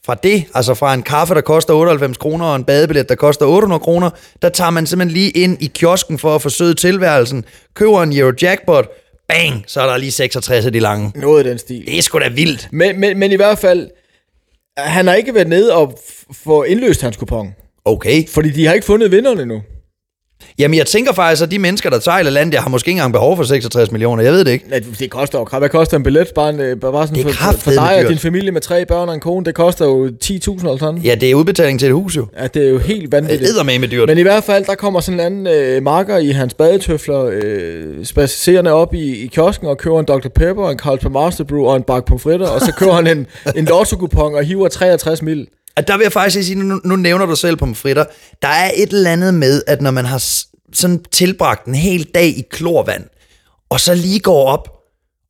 fra 0.05 0.15
det, 0.15 0.43
altså 0.53 0.73
fra 0.73 0.93
en 0.93 1.03
kaffe, 1.03 1.33
der 1.33 1.41
koster 1.41 1.73
98 1.73 2.17
kroner, 2.17 2.45
og 2.45 2.55
en 2.55 2.63
badebillet, 2.63 3.09
der 3.09 3.15
koster 3.15 3.45
800 3.45 3.79
kroner, 3.79 4.09
der 4.41 4.49
tager 4.49 4.69
man 4.69 4.85
simpelthen 4.85 5.17
lige 5.17 5.29
ind 5.29 5.57
i 5.63 5.71
kiosken 5.73 6.19
for 6.19 6.35
at 6.35 6.41
forsøge 6.41 6.73
tilværelsen, 6.73 7.45
køber 7.73 8.03
en 8.03 8.17
Euro 8.17 8.33
Jackpot, 8.41 8.85
bang, 9.27 9.63
så 9.67 9.81
er 9.81 9.85
der 9.85 9.97
lige 9.97 10.11
66 10.11 10.65
af 10.65 10.71
de 10.71 10.79
lange. 10.79 11.11
Noget 11.15 11.37
af 11.37 11.43
den 11.43 11.57
stil. 11.57 11.85
Det 11.85 11.97
er 11.97 12.01
sgu 12.01 12.19
da 12.19 12.29
vildt. 12.29 12.67
Men, 12.71 12.99
men, 12.99 13.19
men 13.19 13.31
i 13.31 13.35
hvert 13.35 13.59
fald, 13.59 13.89
han 14.77 15.07
har 15.07 15.13
ikke 15.13 15.33
været 15.33 15.47
nede 15.47 15.75
og 15.75 15.99
få 16.31 16.63
indløst 16.63 17.01
hans 17.01 17.17
kupon. 17.17 17.55
Okay. 17.85 18.27
Fordi 18.27 18.49
de 18.49 18.65
har 18.65 18.73
ikke 18.73 18.85
fundet 18.85 19.11
vinderne 19.11 19.41
endnu. 19.41 19.61
Jamen, 20.59 20.77
jeg 20.77 20.85
tænker 20.85 21.13
faktisk, 21.13 21.43
at 21.43 21.51
de 21.51 21.59
mennesker, 21.59 21.89
der 21.89 21.99
sejler 21.99 22.29
land, 22.31 22.51
der 22.51 22.61
har 22.61 22.69
måske 22.69 22.89
ikke 22.89 22.97
engang 22.97 23.13
behov 23.13 23.37
for 23.37 23.43
66 23.43 23.91
millioner. 23.91 24.23
Jeg 24.23 24.33
ved 24.33 24.45
det 24.45 24.51
ikke. 24.51 24.65
Ja, 24.71 24.79
det 24.99 25.09
koster 25.09 25.39
jo 25.39 25.59
Hvad 25.59 25.69
koster 25.69 25.97
en 25.97 26.03
billet? 26.03 26.27
Bare, 26.35 26.49
en, 26.49 26.59
øh, 26.59 26.79
bare 26.79 27.07
sådan 27.07 27.25
det 27.25 27.35
for, 27.35 27.51
for, 27.51 27.71
dig 27.71 28.03
og 28.03 28.09
din 28.09 28.17
familie 28.17 28.51
med 28.51 28.61
tre 28.61 28.85
børn 28.85 29.09
og 29.09 29.15
en 29.15 29.21
kone. 29.21 29.45
Det 29.45 29.55
koster 29.55 29.85
jo 29.85 30.07
10.000 30.07 30.51
eller 30.51 30.77
sådan. 30.77 30.97
Ja, 30.97 31.15
det 31.15 31.31
er 31.31 31.35
udbetaling 31.35 31.79
til 31.79 31.87
et 31.87 31.93
hus 31.93 32.17
jo. 32.17 32.27
Ja, 32.39 32.47
det 32.47 32.65
er 32.65 32.69
jo 32.69 32.77
helt 32.77 33.11
vanvittigt. 33.11 33.55
Det 33.57 33.65
med 33.65 33.79
med 33.79 33.87
dyrt. 33.87 34.09
Men 34.09 34.17
i 34.17 34.21
hvert 34.21 34.43
fald, 34.43 34.65
der 34.65 34.75
kommer 34.75 34.99
sådan 34.99 35.19
en 35.19 35.25
anden 35.25 35.47
øh, 35.47 35.83
marker 35.83 36.17
i 36.17 36.29
hans 36.29 36.53
badetøfler, 36.53 37.29
øh, 37.33 38.05
spacerende 38.05 38.71
op 38.71 38.93
i, 38.93 39.23
i 39.23 39.27
kiosken 39.27 39.67
og 39.67 39.77
køber 39.77 39.99
en 39.99 40.05
Dr. 40.05 40.29
Pepper, 40.35 40.69
en 40.69 40.79
Carlsberg 40.79 41.11
Master 41.11 41.43
Brew 41.43 41.65
og 41.65 41.75
en 41.75 41.83
bakke 41.83 42.05
pomfritter, 42.07 42.47
og 42.47 42.61
så 42.61 42.73
køber 42.79 42.93
han 42.93 43.07
en, 43.07 43.27
en 43.55 43.65
lotto 43.65 44.07
og 44.15 44.43
hiver 44.43 44.67
63 44.67 45.21
mil. 45.21 45.47
At 45.77 45.87
der 45.87 45.97
vil 45.97 46.03
jeg 46.03 46.11
faktisk 46.11 46.47
sige, 46.47 46.63
nu, 46.63 46.81
nu 46.83 46.95
nævner 46.95 47.25
du 47.25 47.35
selv 47.35 47.55
pomfritter, 47.55 48.05
der 48.41 48.47
er 48.47 48.71
et 48.75 48.89
eller 48.89 49.11
andet 49.11 49.33
med, 49.33 49.63
at 49.67 49.81
når 49.81 49.91
man 49.91 50.05
har 50.05 50.23
sådan 50.73 51.03
tilbragt 51.11 51.65
en 51.65 51.75
hel 51.75 52.03
dag 52.03 52.27
i 52.27 52.43
klorvand, 52.49 53.03
og 53.69 53.79
så 53.79 53.93
lige 53.95 54.19
går 54.19 54.47
op 54.47 54.76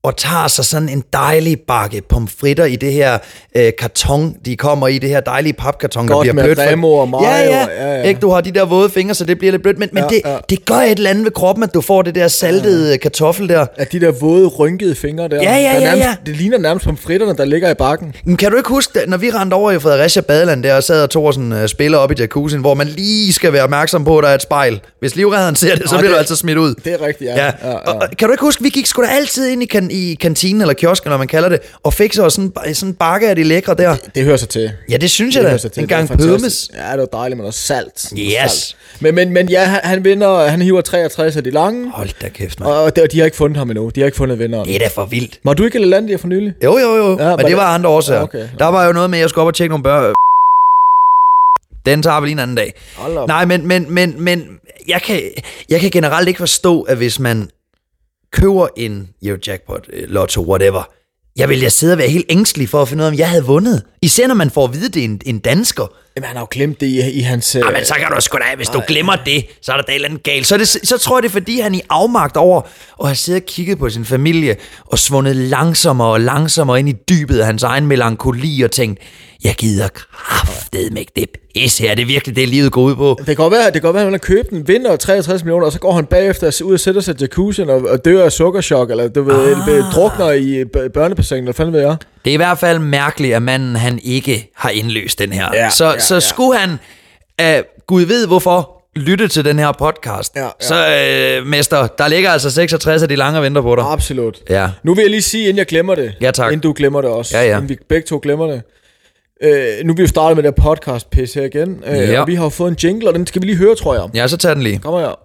og 0.07 0.17
tager 0.17 0.47
sig 0.47 0.65
sådan 0.65 0.89
en 0.89 1.03
dejlig 1.13 1.59
bakke 1.59 2.01
pomfritter 2.09 2.65
i 2.65 2.75
det 2.75 2.93
her 2.93 3.17
øh, 3.55 3.71
karton, 3.79 4.35
de 4.45 4.55
kommer 4.55 4.87
i, 4.87 4.99
det 4.99 5.09
her 5.09 5.19
dejlige 5.19 5.53
papkarton, 5.53 6.07
Godt 6.07 6.27
der 6.27 6.33
bliver 6.33 6.45
blødt. 6.45 6.59
Remo 6.59 6.93
og 6.93 7.09
mayo, 7.09 7.23
ja, 7.23 7.39
ja, 7.39 7.67
ja, 7.69 7.97
ja. 7.97 8.03
Ikke, 8.03 8.19
du 8.19 8.29
har 8.29 8.41
de 8.41 8.51
der 8.51 8.65
våde 8.65 8.89
fingre, 8.89 9.13
så 9.13 9.25
det 9.25 9.37
bliver 9.37 9.51
lidt 9.51 9.61
blødt, 9.61 9.79
men, 9.79 9.89
men 9.91 10.03
det, 10.03 10.21
ja. 10.25 10.37
det 10.49 10.65
gør 10.65 10.75
et 10.75 10.91
eller 10.91 11.09
andet 11.09 11.23
ved 11.23 11.31
kroppen, 11.31 11.63
at 11.63 11.73
du 11.73 11.81
får 11.81 12.01
det 12.01 12.15
der 12.15 12.27
saltede 12.27 12.91
ja. 12.91 12.97
kartoffel 12.97 13.49
der. 13.49 13.65
At 13.75 13.91
de 13.91 13.99
der 13.99 14.11
våde, 14.11 14.47
rynkede 14.47 14.95
fingre 14.95 15.27
der. 15.27 15.41
Ja, 15.41 15.55
ja, 15.55 15.73
ja, 15.73 15.79
nærmest, 15.79 16.07
ja. 16.07 16.15
Det 16.25 16.35
ligner 16.35 16.57
nærmest 16.57 16.85
pomfritterne, 16.85 17.37
der 17.37 17.45
ligger 17.45 17.69
i 17.69 17.73
bakken. 17.73 18.15
Men 18.23 18.37
kan 18.37 18.51
du 18.51 18.57
ikke 18.57 18.69
huske, 18.69 18.99
når 19.07 19.17
vi 19.17 19.31
rendte 19.31 19.53
over 19.55 19.71
i 19.71 19.79
Fredericia 19.79 20.21
Badeland 20.21 20.63
der, 20.63 20.75
og 20.75 20.83
sad 20.83 21.03
og 21.03 21.09
tog 21.09 21.33
sådan 21.33 21.51
uh, 21.51 21.65
spiller 21.65 21.97
op 21.97 22.11
i 22.11 22.15
jacuzzien, 22.19 22.61
hvor 22.61 22.73
man 22.73 22.87
lige 22.87 23.33
skal 23.33 23.53
være 23.53 23.63
opmærksom 23.63 24.05
på, 24.05 24.17
at 24.17 24.23
der 24.23 24.29
er 24.29 24.35
et 24.35 24.41
spejl. 24.41 24.81
Hvis 24.99 25.15
livredderen 25.15 25.55
ser 25.55 25.75
det, 25.75 25.89
så 25.89 25.97
bliver 25.97 26.11
du 26.11 26.17
altså 26.17 26.35
smidt 26.35 26.57
ud. 26.57 26.75
Det 26.85 26.93
er 26.93 27.01
rigtigt, 27.01 27.29
ja. 27.29 27.45
ja. 27.45 27.51
ja, 27.63 27.69
ja. 27.69 27.75
Og, 27.75 27.95
og, 27.95 28.07
kan 28.19 28.27
du 28.27 28.31
ikke 28.31 28.43
huske, 28.43 28.63
vi 28.63 28.69
gik 28.69 28.85
sgu 28.85 29.01
da 29.01 29.07
altid 29.07 29.47
ind 29.47 29.63
i, 29.63 29.65
kan, 29.65 29.91
i 29.97 30.15
kantinen 30.15 30.61
eller 30.61 30.73
kiosken, 30.73 31.07
eller 31.07 31.17
man 31.17 31.27
kalder 31.27 31.49
det, 31.49 31.59
og 31.83 31.93
fik 31.93 32.13
så 32.13 32.29
sådan, 32.29 32.51
sådan 32.73 32.89
en 32.89 32.93
bakke 32.93 33.29
af 33.29 33.35
de 33.35 33.43
lækre 33.43 33.75
der. 33.75 33.95
Det, 33.95 34.15
det 34.15 34.23
hører 34.23 34.37
sig 34.37 34.49
til. 34.49 34.71
Ja, 34.89 34.97
det 34.97 35.11
synes 35.11 35.35
det 35.35 35.43
jeg 35.43 35.59
da. 35.75 35.81
En 35.81 35.87
gang 35.87 36.09
pødmes. 36.09 36.71
Ja, 36.75 36.91
det 36.91 36.99
var 36.99 37.05
dejligt, 37.05 37.37
men 37.37 37.45
også 37.47 37.59
salt. 37.59 38.13
Yes. 38.17 38.51
Salt. 38.51 38.75
Men, 38.99 39.15
men, 39.15 39.29
men 39.29 39.49
ja, 39.49 39.63
han, 39.63 39.79
han 39.83 40.03
vinder, 40.03 40.47
han 40.47 40.61
hiver 40.61 40.81
63 40.81 41.37
af 41.37 41.43
de 41.43 41.51
lange. 41.51 41.91
Hold 41.91 42.09
da 42.21 42.29
kæft, 42.29 42.59
man. 42.59 42.69
Og 42.69 42.95
de, 42.95 43.07
de 43.07 43.17
har 43.17 43.25
ikke 43.25 43.37
fundet 43.37 43.57
ham 43.57 43.69
endnu. 43.69 43.91
De 43.95 43.99
har 43.99 44.05
ikke 44.05 44.17
fundet 44.17 44.39
vinderen. 44.39 44.67
Det 44.67 44.75
er 44.75 44.79
da 44.79 44.87
for 44.87 45.05
vildt. 45.05 45.39
Var 45.43 45.53
du 45.53 45.63
ikke 45.63 45.79
i 45.79 45.85
Landia 45.85 46.15
for 46.15 46.27
nylig? 46.27 46.53
Jo, 46.63 46.77
jo, 46.77 46.95
jo. 46.95 47.17
Ja, 47.19 47.35
men 47.35 47.45
det 47.45 47.57
var 47.57 47.63
andre 47.63 47.89
årsager. 47.89 48.19
Ja, 48.19 48.23
okay. 48.23 48.47
Der 48.59 48.65
var 48.65 48.85
jo 48.85 48.93
noget 48.93 49.09
med, 49.09 49.17
at 49.17 49.21
jeg 49.21 49.29
skulle 49.29 49.41
op 49.41 49.47
og 49.47 49.53
tjekke 49.53 49.69
nogle 49.69 49.83
børn. 49.83 50.13
Den 51.85 52.03
tager 52.03 52.19
vi 52.19 52.27
lige 52.27 52.33
en 52.33 52.39
anden 52.39 52.57
dag. 52.57 52.73
Nej, 53.27 53.45
men, 53.45 53.67
men, 53.67 53.93
men, 53.93 54.21
men 54.21 54.47
jeg, 54.87 55.01
kan, 55.01 55.21
jeg 55.69 55.79
kan 55.79 55.91
generelt 55.91 56.27
ikke 56.27 56.37
forstå, 56.37 56.81
at 56.81 56.97
hvis 56.97 57.19
man 57.19 57.49
køber 58.31 58.67
en 58.77 59.09
Eurojackpot, 59.23 59.87
jackpot, 59.87 60.09
lotto, 60.09 60.41
whatever, 60.41 60.83
jeg 61.37 61.49
ville 61.49 61.63
jeg 61.63 61.71
sidde 61.71 61.93
og 61.93 61.97
være 61.97 62.09
helt 62.09 62.25
ængstelig 62.29 62.69
for 62.69 62.81
at 62.81 62.87
finde 62.87 63.01
ud 63.01 63.05
af, 63.05 63.11
om 63.11 63.17
jeg 63.17 63.29
havde 63.29 63.45
vundet. 63.45 63.83
Især 64.01 64.27
når 64.27 64.35
man 64.35 64.49
får 64.49 64.63
at 64.63 64.73
vide, 64.73 64.89
det 64.89 64.99
er 64.99 65.05
en, 65.05 65.21
en 65.25 65.39
dansker. 65.39 65.93
Jamen, 66.17 66.27
han 66.27 66.35
har 66.35 66.43
jo 66.43 66.47
glemt 66.51 66.81
det 66.81 66.87
i, 66.87 67.11
i 67.11 67.21
hans... 67.21 67.55
Ja, 67.55 67.71
men 67.71 67.85
så 67.85 67.93
kan 67.93 68.11
du 68.15 68.21
sgu 68.21 68.37
da, 68.37 68.55
hvis 68.55 68.67
du 68.67 68.81
glemmer 68.87 69.15
det, 69.15 69.45
så 69.61 69.71
er 69.71 69.75
der 69.75 69.83
da 69.83 69.91
et 69.91 69.95
eller 69.95 70.07
andet 70.07 70.23
galt. 70.23 70.47
Så, 70.47 70.57
det, 70.57 70.67
så 70.67 70.97
tror 70.97 71.17
jeg, 71.17 71.23
det 71.23 71.29
er 71.29 71.33
fordi, 71.33 71.59
han 71.59 71.75
i 71.75 71.81
afmagt 71.89 72.37
over 72.37 72.61
at 72.99 73.07
have 73.07 73.15
siddet 73.15 73.41
og 73.41 73.45
kigget 73.45 73.79
på 73.79 73.89
sin 73.89 74.05
familie 74.05 74.55
og 74.85 74.99
svundet 74.99 75.35
langsommere 75.35 76.07
og 76.07 76.21
langsommere 76.21 76.79
ind 76.79 76.89
i 76.89 76.93
dybet 77.09 77.39
af 77.39 77.45
hans 77.45 77.63
egen 77.63 77.87
melankoli 77.87 78.61
og 78.61 78.71
tænkt, 78.71 78.99
jeg 79.43 79.55
gider 79.55 79.87
kraftet 79.87 80.97
ikke 80.97 81.11
det 81.15 81.29
pisse 81.55 81.83
her. 81.83 81.95
Det 81.95 82.01
er 82.01 82.05
virkelig 82.05 82.35
det, 82.35 82.49
livet 82.49 82.71
går 82.71 82.81
ud 82.81 82.95
på. 82.95 83.15
Det 83.17 83.25
kan 83.25 83.35
godt 83.35 83.53
være, 83.53 83.65
det 83.65 83.73
kan 83.73 83.81
godt 83.81 83.93
være, 83.93 84.01
at 84.01 84.05
han 84.05 84.13
har 84.13 84.17
købt 84.17 84.49
en 84.49 84.67
vinder 84.67 84.95
63 84.95 85.43
millioner, 85.43 85.65
og 85.65 85.71
så 85.71 85.79
går 85.79 85.93
han 85.93 86.05
bagefter 86.05 86.61
ud 86.63 86.73
og 86.73 86.79
sætter 86.79 87.01
sig 87.01 87.15
i 87.15 87.17
jacuzzien 87.21 87.69
og, 87.69 87.81
og 87.81 88.05
dør 88.05 88.25
af 88.25 88.31
sukkerchok, 88.31 88.91
eller 88.91 89.07
du 89.07 89.23
ved, 89.23 89.55
ah. 89.55 89.93
drukner 89.93 90.31
i 90.31 90.65
børnebassinet, 90.93 91.41
eller 91.41 91.53
fanden 91.53 91.73
ved 91.73 91.81
jeg. 91.81 91.95
Det 92.25 92.31
er 92.31 92.33
i 92.33 92.37
hvert 92.37 92.57
fald 92.57 92.79
mærkeligt, 92.79 93.35
at 93.35 93.41
manden 93.41 93.75
han 93.75 93.99
ikke 94.03 94.51
har 94.55 94.69
indløst 94.69 95.19
den 95.19 95.33
her. 95.33 95.49
Ja, 95.53 95.69
så, 95.69 95.85
ja, 95.85 95.99
så 96.07 96.15
ja. 96.15 96.19
skulle 96.19 96.59
han, 96.59 96.71
uh, 97.41 97.65
Gud 97.87 98.01
ved 98.01 98.27
hvorfor, 98.27 98.73
lytte 98.95 99.27
til 99.27 99.45
den 99.45 99.59
her 99.59 99.71
podcast, 99.71 100.35
ja, 100.35 100.43
ja. 100.43 100.49
så 100.59 100.75
uh, 101.41 101.47
mester, 101.47 101.87
der 101.87 102.07
ligger 102.07 102.29
altså 102.29 102.51
66 102.51 103.03
af 103.03 103.09
de 103.09 103.15
lange 103.15 103.41
venter 103.41 103.61
på 103.61 103.75
dig. 103.75 103.83
Absolut. 103.87 104.39
Ja. 104.49 104.69
Nu 104.83 104.93
vil 104.93 105.01
jeg 105.01 105.11
lige 105.11 105.21
sige, 105.21 105.43
inden 105.43 105.57
jeg 105.57 105.65
glemmer 105.65 105.95
det, 105.95 106.13
ja, 106.21 106.31
tak. 106.31 106.51
inden 106.51 106.63
du 106.63 106.73
glemmer 106.77 107.01
det 107.01 107.09
også, 107.09 107.37
ja, 107.37 107.43
ja. 107.43 107.55
inden 107.55 107.69
vi 107.69 107.77
begge 107.89 108.07
to 108.07 108.19
glemmer 108.23 108.47
det, 108.47 108.61
Øh, 109.41 109.85
nu 109.85 109.93
er 109.93 109.95
vi 109.95 110.01
jo 110.01 110.07
startet 110.07 110.37
med 110.37 110.43
det 110.43 110.55
podcast 110.55 111.09
pis 111.09 111.33
her 111.33 111.43
igen, 111.43 111.83
øh, 111.87 111.97
ja. 111.97 112.21
og 112.21 112.27
vi 112.27 112.35
har 112.35 112.49
fået 112.49 112.71
en 112.71 112.77
jingle, 112.83 113.09
og 113.09 113.13
den 113.13 113.27
skal 113.27 113.41
vi 113.41 113.47
lige 113.47 113.57
høre, 113.57 113.75
tror 113.75 113.95
jeg. 113.95 114.09
Ja, 114.13 114.27
så 114.27 114.37
tag 114.37 114.55
den 114.55 114.63
lige. 114.63 114.79
Kommer 114.79 114.99
her. 114.99 115.19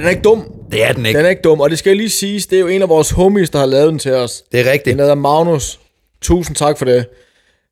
Den 0.00 0.06
er 0.06 0.10
ikke 0.10 0.22
dum. 0.22 0.52
Det 0.72 0.84
er 0.84 0.92
den 0.92 1.06
ikke. 1.06 1.18
Den 1.18 1.26
er 1.26 1.30
ikke 1.30 1.42
dum, 1.42 1.60
og 1.60 1.70
det 1.70 1.78
skal 1.78 1.96
lige 1.96 2.10
siges, 2.10 2.46
det 2.46 2.56
er 2.56 2.60
jo 2.60 2.68
en 2.68 2.82
af 2.82 2.88
vores 2.88 3.10
homies, 3.10 3.50
der 3.50 3.58
har 3.58 3.66
lavet 3.66 3.90
den 3.90 3.98
til 3.98 4.12
os. 4.12 4.42
Det 4.52 4.60
er 4.60 4.72
rigtigt. 4.72 4.94
Den 4.94 4.98
hedder 4.98 5.14
Magnus. 5.14 5.80
Tusind 6.22 6.56
tak 6.56 6.78
for 6.78 6.84
det. 6.84 7.06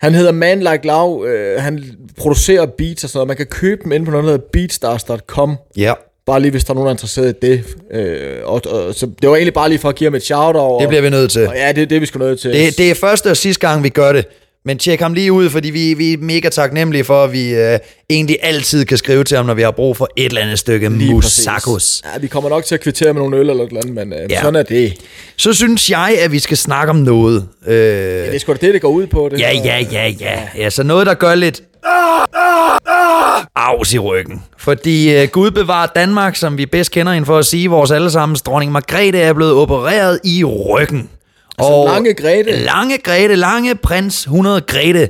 Han 0.00 0.14
hedder 0.14 0.32
Man 0.32 0.58
Like 0.58 0.86
Lav. 0.86 1.24
Øh, 1.28 1.62
han 1.62 1.84
producerer 2.18 2.66
beats 2.66 3.04
og 3.04 3.10
sådan 3.10 3.18
noget. 3.18 3.28
Man 3.28 3.36
kan 3.36 3.46
købe 3.46 3.84
dem 3.84 3.92
inde 3.92 4.04
på 4.04 4.10
noget, 4.10 4.24
der 4.24 4.30
hedder 4.30 4.46
beatstars.com. 4.52 5.56
Ja. 5.76 5.92
Bare 6.26 6.40
lige, 6.40 6.50
hvis 6.50 6.64
der 6.64 6.70
er 6.70 6.74
nogen, 6.74 6.86
der 6.86 6.90
er 6.90 6.94
interesseret 6.94 7.36
i 7.42 7.46
det. 7.46 7.64
Øh, 7.90 8.36
og, 8.44 8.62
og, 8.70 8.94
så 8.94 9.06
det 9.22 9.28
var 9.30 9.36
egentlig 9.36 9.54
bare 9.54 9.68
lige 9.68 9.78
for 9.78 9.88
at 9.88 9.94
give 9.94 10.06
ham 10.06 10.14
et 10.14 10.22
shout 10.22 10.56
over. 10.56 10.80
Det 10.80 10.88
bliver 10.88 11.02
vi 11.02 11.10
nødt 11.10 11.30
til. 11.30 11.48
Og 11.48 11.54
ja, 11.54 11.72
det 11.72 11.82
er 11.82 11.86
det, 11.86 12.00
vi 12.00 12.06
skal 12.06 12.18
nødt 12.18 12.40
til. 12.40 12.52
Det, 12.52 12.78
det 12.78 12.90
er 12.90 12.94
første 12.94 13.30
og 13.30 13.36
sidste 13.36 13.68
gang, 13.68 13.82
vi 13.82 13.88
gør 13.88 14.12
det. 14.12 14.26
Men 14.64 14.78
tjek 14.78 15.00
ham 15.00 15.14
lige 15.14 15.32
ud, 15.32 15.50
fordi 15.50 15.70
vi, 15.70 15.94
vi 15.94 16.12
er 16.12 16.16
mega 16.18 16.48
taknemmelige 16.48 17.04
for, 17.04 17.24
at 17.24 17.32
vi 17.32 17.54
øh, 17.54 17.78
egentlig 18.10 18.36
altid 18.42 18.84
kan 18.84 18.98
skrive 18.98 19.24
til 19.24 19.36
ham, 19.36 19.46
når 19.46 19.54
vi 19.54 19.62
har 19.62 19.70
brug 19.70 19.96
for 19.96 20.08
et 20.16 20.26
eller 20.26 20.40
andet 20.40 20.58
stykke 20.58 20.88
Lige 20.88 21.12
musakos. 21.14 22.02
Ja, 22.14 22.18
vi 22.20 22.26
kommer 22.26 22.50
nok 22.50 22.64
til 22.64 22.74
at 22.74 22.80
kvittere 22.80 23.12
med 23.12 23.22
nogle 23.22 23.36
øl 23.36 23.50
eller 23.50 23.64
et 23.64 23.68
eller 23.68 23.80
andet, 23.80 23.94
men 23.94 24.12
øh, 24.12 24.30
Ja. 24.30 24.40
sådan 24.40 24.56
er 24.56 24.62
det. 24.62 24.94
Så 25.36 25.52
synes 25.52 25.90
jeg, 25.90 26.18
at 26.24 26.32
vi 26.32 26.38
skal 26.38 26.56
snakke 26.56 26.90
om 26.90 26.96
noget. 26.96 27.48
Øh, 27.66 27.74
Ja, 27.74 28.26
det 28.26 28.34
er 28.34 28.38
sgu 28.38 28.52
da 28.52 28.58
det, 28.66 28.74
det 28.74 28.82
går 28.82 28.88
ud 28.88 29.06
på. 29.06 29.28
Det 29.32 29.40
ja, 29.40 29.52
her. 29.52 29.64
ja, 29.64 29.86
ja, 29.92 30.12
ja. 30.20 30.40
Ja, 30.56 30.70
så 30.70 30.82
noget, 30.82 31.06
der 31.06 31.14
gør 31.14 31.34
lidt 31.34 31.62
afs 33.56 33.94
i 33.94 33.98
ryggen. 33.98 34.42
Fordi 34.58 35.22
uh, 35.22 35.28
Gud 35.28 35.50
bevarer 35.50 35.86
Danmark, 35.86 36.36
som 36.36 36.58
vi 36.58 36.66
bedst 36.66 36.90
kender 36.90 37.12
hende 37.12 37.26
for 37.26 37.38
at 37.38 37.46
sige, 37.46 37.68
vores 37.70 37.90
allesammens 37.90 38.42
dronning 38.42 38.72
Margrethe 38.72 39.20
er 39.20 39.32
blevet 39.32 39.52
opereret 39.52 40.20
i 40.24 40.44
ryggen. 40.44 41.08
Altså, 41.58 41.84
Lange 41.92 42.14
Grete. 42.14 42.52
Lange 42.64 42.98
Grete, 42.98 43.34
Lange 43.36 43.74
Prins 43.74 44.20
100 44.24 44.60
Grete. 44.60 45.08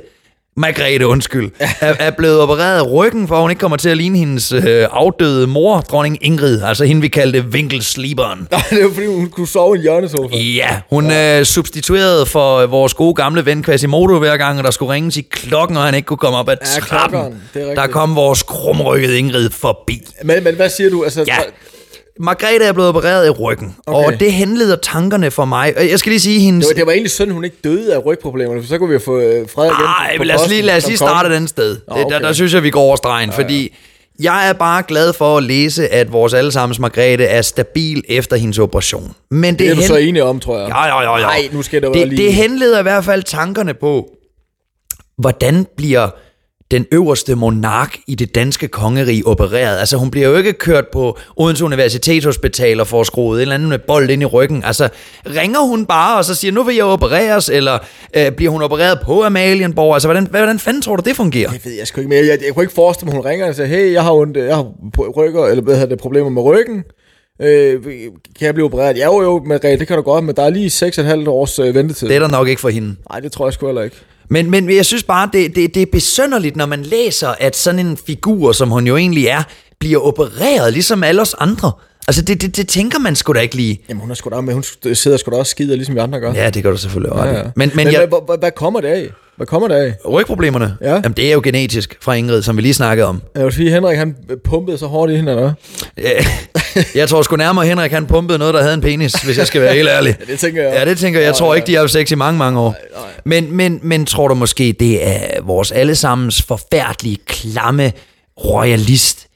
Margrethe, 0.57 1.07
undskyld, 1.07 1.51
er, 1.59 1.93
er 1.99 2.11
blevet 2.11 2.39
opereret 2.41 2.77
af 2.79 2.91
ryggen, 2.91 3.27
for 3.27 3.41
hun 3.41 3.49
ikke 3.51 3.59
kommer 3.59 3.77
til 3.77 3.89
at 3.89 3.97
ligne 3.97 4.17
hendes 4.17 4.51
øh, 4.51 4.87
afdøde 4.91 5.47
mor, 5.47 5.79
dronning 5.79 6.17
Ingrid, 6.21 6.61
altså 6.63 6.85
hende 6.85 7.01
vi 7.01 7.07
kaldte 7.07 7.45
vinkelsliberen. 7.51 8.47
Nej, 8.51 8.61
det 8.69 8.77
er 8.79 8.83
jo 8.83 8.91
fordi, 8.93 9.05
hun 9.07 9.29
kunne 9.29 9.47
sove 9.47 9.75
i 9.75 9.77
en 9.77 9.81
hjørnesofa. 9.81 10.35
Ja, 10.37 10.69
hun 10.89 11.11
er 11.11 11.43
substitueret 11.43 12.27
for 12.27 12.55
øh, 12.57 12.71
vores 12.71 12.93
gode 12.93 13.13
gamle 13.13 13.45
ven 13.45 13.63
Quasimodo 13.63 14.19
hver 14.19 14.37
gang, 14.37 14.63
der 14.63 14.71
skulle 14.71 14.93
ringes 14.93 15.17
i 15.17 15.21
klokken, 15.31 15.77
og 15.77 15.83
han 15.83 15.95
ikke 15.95 16.05
kunne 16.05 16.17
komme 16.17 16.37
op 16.37 16.49
ad 16.49 16.55
Ja, 16.75 16.79
trappen. 16.81 17.19
rigtigt. 17.55 17.75
der 17.77 17.87
kom 17.87 18.15
vores 18.15 18.43
krumrykkede 18.43 19.17
Ingrid 19.19 19.49
forbi. 19.49 20.01
Men, 20.23 20.43
men 20.43 20.55
hvad 20.55 20.69
siger 20.69 20.89
du? 20.89 21.03
Altså, 21.03 21.23
Ja. 21.27 21.37
Margrethe 22.19 22.65
er 22.67 22.71
blevet 22.73 22.89
opereret 22.89 23.27
i 23.27 23.29
ryggen, 23.29 23.75
okay. 23.87 23.97
Okay. 23.99 24.13
og 24.13 24.19
det 24.19 24.33
henleder 24.33 24.75
tankerne 24.75 25.31
for 25.31 25.45
mig. 25.45 25.73
Jeg 25.77 25.99
skal 25.99 26.09
lige 26.09 26.19
sige, 26.19 26.39
hendes... 26.39 26.67
det, 26.67 26.75
var, 26.75 26.79
det 26.79 26.85
var 26.85 26.91
egentlig 26.91 27.11
synd, 27.11 27.31
hun 27.31 27.43
ikke 27.43 27.57
døde 27.63 27.93
af 27.93 28.05
rygproblemerne, 28.05 28.61
for 28.61 28.67
så 28.67 28.77
kunne 28.77 28.89
vi 28.89 28.93
jo 28.93 28.99
få 28.99 29.19
øh, 29.19 29.49
fred 29.49 29.65
igen. 29.65 29.75
Ej, 29.85 30.17
på 30.17 30.23
lad 30.23 30.35
os 30.35 30.49
lige, 30.49 30.61
lad 30.61 30.77
os 30.77 30.87
lige 30.87 30.97
starte 30.97 31.35
den 31.35 31.47
sted. 31.47 31.77
Nå, 31.87 31.97
Det, 31.97 32.05
der, 32.09 32.15
okay. 32.15 32.25
der 32.27 32.33
synes 32.33 32.53
jeg, 32.53 32.63
vi 32.63 32.69
går 32.69 32.81
over 32.81 32.95
stregen, 32.95 33.31
fordi 33.31 33.75
jeg 34.19 34.49
er 34.49 34.53
bare 34.53 34.83
glad 34.87 35.13
for 35.13 35.37
at 35.37 35.43
læse, 35.43 35.87
at 35.87 36.11
vores 36.11 36.33
allesammens 36.33 36.79
Margrethe 36.79 37.25
er 37.25 37.41
stabil 37.41 38.03
efter 38.09 38.35
hendes 38.35 38.59
operation. 38.59 39.13
Men 39.31 39.53
det, 39.53 39.59
Det 39.59 39.67
er 39.67 39.73
du 39.75 39.79
hen- 39.79 39.87
så 39.87 39.95
enig 39.95 40.23
om, 40.23 40.39
tror 40.39 40.59
jeg. 40.59 40.67
Ja, 40.69 40.85
ja, 40.85 41.01
ja, 41.01 41.17
ja. 41.17 41.23
Nej, 41.25 41.49
nu 41.51 41.61
skal 41.61 41.81
det 41.81 41.93
det, 41.93 42.07
lige... 42.07 42.23
det 42.23 42.33
henleder 42.33 42.79
i 42.79 42.83
hvert 42.83 43.05
fald 43.05 43.23
tankerne 43.23 43.73
på, 43.73 44.09
hvordan 45.17 45.67
bliver 45.77 46.09
den 46.71 46.85
øverste 46.91 47.35
monark 47.35 47.97
i 48.07 48.15
det 48.15 48.35
danske 48.35 48.67
kongerige 48.67 49.27
opereret. 49.27 49.79
Altså, 49.79 49.97
hun 49.97 50.11
bliver 50.11 50.29
jo 50.29 50.35
ikke 50.35 50.53
kørt 50.53 50.87
på 50.87 51.17
Odense 51.37 51.65
Universitetshospital 51.65 52.79
og 52.79 52.87
får 52.87 53.03
skruet 53.03 53.37
en 53.37 53.41
eller 53.41 53.55
anden 53.55 53.69
med 53.69 53.79
bold 53.79 54.09
ind 54.09 54.21
i 54.21 54.25
ryggen. 54.25 54.63
Altså, 54.63 54.89
ringer 55.25 55.59
hun 55.59 55.85
bare 55.85 56.17
og 56.17 56.25
så 56.25 56.35
siger, 56.35 56.51
nu 56.51 56.63
vil 56.63 56.75
jeg 56.75 56.85
opereres, 56.85 57.49
eller 57.49 57.79
øh, 58.13 58.31
bliver 58.31 58.51
hun 58.51 58.61
opereret 58.61 58.99
på 59.03 59.23
Amalienborg? 59.23 59.93
Altså, 59.93 60.07
hvordan, 60.07 60.27
hvordan 60.29 60.59
fanden 60.59 60.81
tror 60.81 60.95
du, 60.95 61.03
det 61.05 61.15
fungerer? 61.15 61.49
Det 61.49 61.65
ved 61.65 61.73
jeg 61.73 61.87
sgu 61.87 62.01
ikke 62.01 62.09
mere. 62.09 62.19
Jeg, 62.19 62.27
jeg, 62.27 62.39
jeg 62.45 62.53
kunne 62.53 62.63
ikke 62.63 62.73
forestille 62.73 63.11
mig, 63.11 63.21
hun 63.21 63.25
ringer 63.25 63.47
og 63.47 63.55
siger, 63.55 63.67
hey, 63.67 63.93
jeg 63.93 64.03
har, 64.03 64.11
ondt, 64.11 64.37
jeg 64.37 64.55
har 64.55 64.71
rykker, 65.17 65.45
eller 65.45 65.63
hvad 65.63 65.73
hedder 65.73 65.89
det, 65.89 65.99
problemer 65.99 66.29
med 66.29 66.41
ryggen. 66.41 66.83
Øh, 67.41 67.83
kan 67.83 68.45
jeg 68.45 68.53
blive 68.53 68.65
opereret? 68.65 68.97
Ja, 68.97 69.05
jo, 69.05 69.21
jo, 69.21 69.43
Margrethe, 69.45 69.79
det 69.79 69.87
kan 69.87 69.97
du 69.97 70.01
godt, 70.01 70.23
men 70.23 70.35
der 70.35 70.43
er 70.43 70.49
lige 70.49 70.67
6,5 71.23 71.29
års 71.29 71.59
øh, 71.59 71.75
ventetid. 71.75 72.07
Det 72.07 72.15
er 72.15 72.19
der 72.19 72.27
nok 72.27 72.47
ikke 72.47 72.61
for 72.61 72.69
hende. 72.69 72.95
Nej, 73.11 73.19
det 73.19 73.31
tror 73.31 73.47
jeg 73.47 73.53
sgu 73.53 73.65
heller 73.65 73.81
ikke. 73.81 73.95
Men, 74.29 74.51
men 74.51 74.69
jeg 74.75 74.85
synes 74.85 75.03
bare, 75.03 75.29
det, 75.33 75.55
det, 75.55 75.75
det 75.75 75.81
er 75.81 75.85
besønderligt, 75.91 76.55
når 76.55 76.65
man 76.65 76.83
læser, 76.83 77.29
at 77.39 77.55
sådan 77.55 77.79
en 77.87 77.97
figur, 78.07 78.51
som 78.51 78.69
hun 78.69 78.87
jo 78.87 78.97
egentlig 78.97 79.25
er, 79.25 79.43
bliver 79.79 79.99
opereret, 79.99 80.73
ligesom 80.73 81.03
alle 81.03 81.21
os 81.21 81.35
andre. 81.39 81.71
Altså, 82.07 82.21
det, 82.21 82.41
det, 82.41 82.57
det 82.57 82.67
tænker 82.67 82.99
man 82.99 83.15
sgu 83.15 83.33
da 83.33 83.39
ikke 83.39 83.55
lige. 83.55 83.81
Jamen, 83.89 84.01
hun 84.01 84.11
er 84.11 84.15
sgu 84.15 84.29
da 84.29 84.41
med, 84.41 84.53
hun 84.53 84.63
sidder 84.93 85.17
sgu 85.17 85.31
da 85.31 85.35
også 85.35 85.49
skider, 85.49 85.75
ligesom 85.75 85.95
vi 85.95 85.99
andre 85.99 86.19
gør. 86.19 86.33
Ja, 86.33 86.49
det 86.49 86.63
gør 86.63 86.71
du 86.71 86.77
selvfølgelig. 86.77 87.15
Ja, 87.15 87.23
Ja, 87.23 87.37
ja. 87.37 87.43
Men, 87.43 87.51
men, 87.55 87.71
men 87.75 87.93
jeg, 87.93 88.05
hvad, 88.07 88.19
hvad, 88.25 88.37
hvad 88.37 88.51
kommer 88.51 88.81
det 88.81 88.87
af? 88.87 89.09
Hvad 89.39 89.47
kommer 89.47 89.67
det 89.67 89.75
af? 89.75 89.93
rygproblemerne, 90.11 90.77
Ja. 90.81 90.93
jamen, 90.93 91.11
det 91.11 91.27
er 91.29 91.33
jo 91.33 91.41
genetisk 91.43 91.97
fra 92.01 92.13
Ingrid, 92.13 92.41
som 92.41 92.57
vi 92.57 92.61
lige 92.61 92.73
snakkede 92.73 93.07
om. 93.07 93.21
Jeg 93.35 93.43
vil 93.45 93.53
sige, 93.53 93.71
Henrik 93.71 93.97
han 93.97 94.15
pumpede 94.43 94.77
så 94.77 94.85
hårdt 94.85 95.11
i 95.11 95.15
hende, 95.15 95.31
eller 95.31 95.53
jeg 96.95 97.09
tror 97.09 97.21
sgu 97.21 97.35
nærmere, 97.35 97.65
Henrik 97.65 97.91
han 97.91 98.05
pumpede 98.05 98.39
noget, 98.39 98.53
der 98.53 98.61
havde 98.61 98.73
en 98.73 98.81
penis, 98.81 99.13
hvis 99.13 99.37
jeg 99.37 99.47
skal 99.47 99.61
være 99.61 99.73
helt 99.73 99.89
ærlig. 99.89 100.15
Ja, 100.27 100.31
det 100.31 100.39
tænker 100.39 100.63
jeg. 100.63 100.73
Ja, 100.73 100.85
det 100.85 100.97
tænker 100.97 101.19
jeg. 101.19 101.27
Jeg 101.27 101.35
tror 101.35 101.55
ikke, 101.55 101.67
de 101.67 101.73
har 101.73 101.79
haft 101.79 101.91
sex 101.91 102.11
i 102.11 102.15
mange, 102.15 102.37
mange 102.37 102.59
år. 102.59 102.75
Men, 103.25 103.51
men, 103.55 103.79
men 103.83 104.05
tror 104.05 104.27
du 104.27 104.33
måske, 104.33 104.75
det 104.79 105.07
er 105.07 105.41
vores 105.41 105.71
allesammens 105.71 106.41
forfærdelige, 106.41 107.17
klamme 107.27 107.91
royalist 108.45 109.27